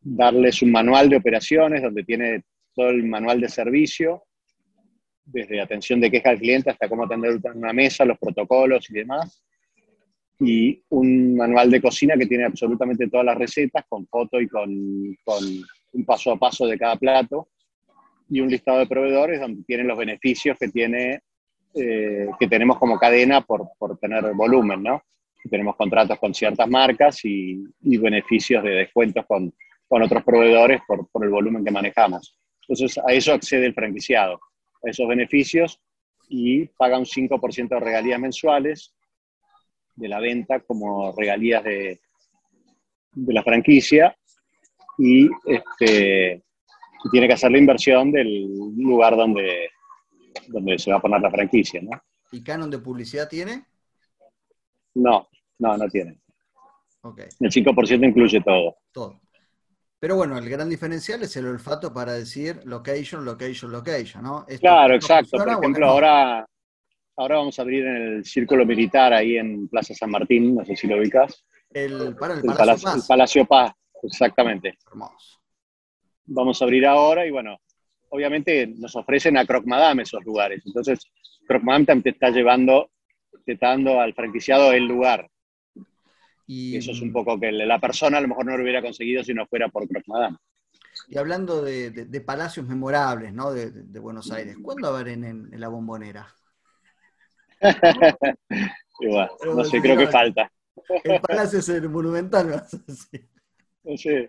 darles 0.00 0.62
un 0.62 0.70
manual 0.70 1.08
de 1.10 1.16
operaciones 1.16 1.82
donde 1.82 2.04
tiene 2.04 2.44
todo 2.74 2.90
el 2.90 3.04
manual 3.04 3.40
de 3.40 3.48
servicio 3.48 4.24
desde 5.30 5.60
atención 5.60 6.00
de 6.00 6.10
queja 6.10 6.30
al 6.30 6.38
cliente 6.38 6.70
hasta 6.70 6.88
cómo 6.88 7.04
atender 7.04 7.38
una 7.54 7.72
mesa, 7.72 8.04
los 8.04 8.18
protocolos 8.18 8.88
y 8.90 8.94
demás. 8.94 9.42
Y 10.40 10.82
un 10.90 11.36
manual 11.36 11.70
de 11.70 11.82
cocina 11.82 12.16
que 12.16 12.26
tiene 12.26 12.44
absolutamente 12.44 13.08
todas 13.08 13.26
las 13.26 13.36
recetas, 13.36 13.84
con 13.88 14.06
foto 14.06 14.40
y 14.40 14.48
con, 14.48 14.70
un 14.70 16.04
paso 16.06 16.32
a 16.32 16.38
paso 16.38 16.66
de 16.66 16.78
cada 16.78 16.96
plato. 16.96 17.48
Y 18.30 18.40
un 18.40 18.48
listado 18.48 18.78
de 18.78 18.86
proveedores 18.86 19.40
donde 19.40 19.62
tienen 19.64 19.88
los 19.88 19.98
beneficios 19.98 20.56
que, 20.58 20.68
tiene, 20.68 21.20
eh, 21.74 22.28
que 22.38 22.46
tenemos 22.46 22.78
como 22.78 22.98
cadena 22.98 23.40
por, 23.40 23.68
por 23.78 23.98
tener 23.98 24.32
volumen, 24.34 24.82
¿no? 24.82 25.02
Tenemos 25.50 25.76
contratos 25.76 26.18
con 26.18 26.34
ciertas 26.34 26.68
marcas 26.68 27.24
y, 27.24 27.64
y 27.82 27.96
beneficios 27.96 28.62
de 28.62 28.70
descuentos 28.70 29.24
con, 29.26 29.52
con 29.86 30.02
otros 30.02 30.22
proveedores 30.22 30.80
por, 30.86 31.08
por 31.10 31.24
el 31.24 31.30
volumen 31.30 31.64
que 31.64 31.70
manejamos. 31.70 32.36
Entonces, 32.62 32.98
a 32.98 33.12
eso 33.12 33.32
accede 33.32 33.66
el 33.66 33.72
franquiciado 33.72 34.38
esos 34.88 35.08
beneficios 35.08 35.80
y 36.28 36.66
paga 36.66 36.98
un 36.98 37.04
5% 37.04 37.68
de 37.68 37.80
regalías 37.80 38.20
mensuales 38.20 38.94
de 39.94 40.08
la 40.08 40.20
venta 40.20 40.60
como 40.60 41.12
regalías 41.12 41.64
de, 41.64 42.00
de 43.12 43.32
la 43.32 43.42
franquicia 43.42 44.16
y 44.98 45.28
este, 45.46 46.42
tiene 47.10 47.26
que 47.28 47.34
hacer 47.34 47.50
la 47.50 47.58
inversión 47.58 48.10
del 48.10 48.46
lugar 48.76 49.16
donde, 49.16 49.70
donde 50.48 50.78
se 50.78 50.90
va 50.90 50.98
a 50.98 51.00
poner 51.02 51.20
la 51.20 51.30
franquicia. 51.30 51.80
¿no? 51.80 51.90
¿Y 52.32 52.42
canon 52.42 52.70
de 52.70 52.78
publicidad 52.78 53.28
tiene? 53.28 53.64
No, 54.94 55.28
no, 55.58 55.76
no 55.76 55.88
tiene. 55.88 56.18
El 57.40 57.50
5% 57.50 58.08
incluye 58.08 58.40
todo. 58.40 58.76
Todo. 58.92 59.20
Pero 60.00 60.14
bueno, 60.14 60.38
el 60.38 60.48
gran 60.48 60.68
diferencial 60.68 61.22
es 61.22 61.36
el 61.36 61.46
olfato 61.46 61.92
para 61.92 62.12
decir 62.12 62.60
location, 62.64 63.24
location, 63.24 63.72
location, 63.72 64.22
¿no? 64.22 64.46
claro, 64.60 64.94
exacto. 64.94 65.38
Por 65.38 65.48
ejemplo, 65.48 65.88
ahora, 65.88 66.46
ahora 67.16 67.36
vamos 67.36 67.58
a 67.58 67.62
abrir 67.62 67.84
en 67.84 67.96
el 67.96 68.24
Círculo 68.24 68.64
Militar 68.64 69.12
ahí 69.12 69.36
en 69.36 69.66
Plaza 69.66 69.94
San 69.94 70.10
Martín, 70.10 70.54
no 70.54 70.64
sé 70.64 70.76
si 70.76 70.86
lo 70.86 70.98
ubicas. 70.98 71.44
El, 71.70 72.14
para 72.16 72.34
el, 72.34 72.42
Palacio, 72.42 72.84
Paz. 72.84 72.96
El 72.96 73.02
Palacio 73.08 73.44
Paz, 73.44 73.72
exactamente. 74.04 74.78
Hermoso. 74.86 75.40
Vamos 76.26 76.62
a 76.62 76.64
abrir 76.64 76.86
ahora 76.86 77.26
y 77.26 77.30
bueno, 77.30 77.58
obviamente 78.10 78.68
nos 78.68 78.94
ofrecen 78.94 79.36
a 79.36 79.44
Croc 79.44 79.66
Madame 79.66 80.04
esos 80.04 80.24
lugares. 80.24 80.62
Entonces, 80.64 81.00
Croc 81.46 81.62
Madame 81.62 82.02
te 82.02 82.10
está 82.10 82.30
llevando, 82.30 82.90
te 83.44 83.54
está 83.54 83.70
dando 83.70 84.00
al 84.00 84.14
franquiciado 84.14 84.72
el 84.72 84.84
lugar. 84.86 85.28
Y, 86.50 86.78
eso 86.78 86.92
es 86.92 87.02
un 87.02 87.12
poco 87.12 87.38
que 87.38 87.52
la 87.52 87.78
persona 87.78 88.16
a 88.16 88.20
lo 88.22 88.28
mejor 88.28 88.46
no 88.46 88.56
lo 88.56 88.62
hubiera 88.62 88.80
conseguido 88.80 89.22
si 89.22 89.34
no 89.34 89.46
fuera 89.46 89.68
por 89.68 89.86
Crossmadame. 89.86 90.38
Y 91.06 91.18
hablando 91.18 91.62
de, 91.62 92.22
palacios 92.24 92.66
memorables, 92.66 93.34
¿no? 93.34 93.52
De, 93.52 94.00
Buenos 94.00 94.32
Aires, 94.32 94.56
¿cuándo 94.62 94.90
va 94.90 94.96
a 94.96 95.00
haber 95.00 95.12
en, 95.12 95.50
la 95.52 95.68
bombonera? 95.68 96.26
Igual, 99.00 99.30
no 99.44 99.64
sé, 99.64 99.80
creo 99.82 99.96
que 99.98 100.06
falta. 100.06 100.50
El 101.04 101.20
palacio 101.20 101.58
es 101.58 101.68
el 101.68 101.88
monumental, 101.90 102.48
¿no? 102.48 102.62
Sí. 103.96 104.28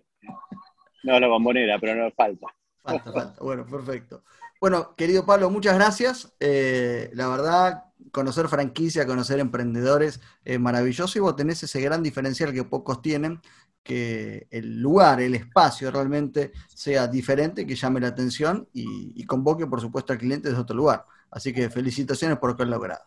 No, 1.03 1.19
la 1.19 1.27
bombonera, 1.27 1.79
pero 1.79 1.95
no 1.95 2.11
falta. 2.11 2.47
Falta, 2.81 3.11
falta. 3.11 3.43
Bueno, 3.43 3.65
perfecto. 3.65 4.23
Bueno, 4.59 4.93
querido 4.95 5.25
Pablo, 5.25 5.49
muchas 5.49 5.75
gracias. 5.75 6.35
Eh, 6.39 7.09
la 7.13 7.29
verdad, 7.29 7.83
conocer 8.11 8.47
franquicia, 8.47 9.05
conocer 9.05 9.39
emprendedores 9.39 10.21
es 10.43 10.59
maravilloso 10.59 11.17
y 11.17 11.21
vos 11.21 11.35
tenés 11.35 11.63
ese 11.63 11.81
gran 11.81 12.03
diferencial 12.03 12.53
que 12.53 12.63
pocos 12.63 13.01
tienen, 13.01 13.41
que 13.83 14.47
el 14.51 14.79
lugar, 14.81 15.21
el 15.21 15.35
espacio 15.35 15.91
realmente 15.91 16.51
sea 16.67 17.07
diferente, 17.07 17.65
que 17.65 17.75
llame 17.75 17.99
la 17.99 18.07
atención 18.07 18.67
y, 18.73 19.23
convoque, 19.25 19.67
por 19.67 19.81
supuesto, 19.81 20.13
al 20.13 20.19
cliente 20.19 20.49
desde 20.49 20.61
otro 20.61 20.75
lugar. 20.75 21.05
Así 21.31 21.53
que 21.53 21.69
felicitaciones 21.69 22.37
por 22.37 22.51
lo 22.51 22.57
que 22.57 22.63
han 22.63 22.69
logrado. 22.69 23.03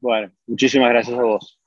Bueno, 0.00 0.32
muchísimas 0.46 0.90
gracias 0.90 1.18
a 1.18 1.22
vos. 1.22 1.58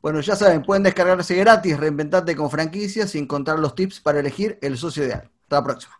Bueno, 0.00 0.20
ya 0.20 0.36
saben, 0.36 0.62
pueden 0.62 0.84
descargarse 0.84 1.34
gratis, 1.34 1.76
reinventate 1.76 2.36
con 2.36 2.50
franquicias 2.50 3.14
y 3.14 3.18
encontrar 3.18 3.58
los 3.58 3.74
tips 3.74 4.00
para 4.00 4.20
elegir 4.20 4.58
el 4.62 4.78
socio 4.78 5.04
ideal. 5.04 5.30
Hasta 5.42 5.56
la 5.56 5.64
próxima. 5.64 5.98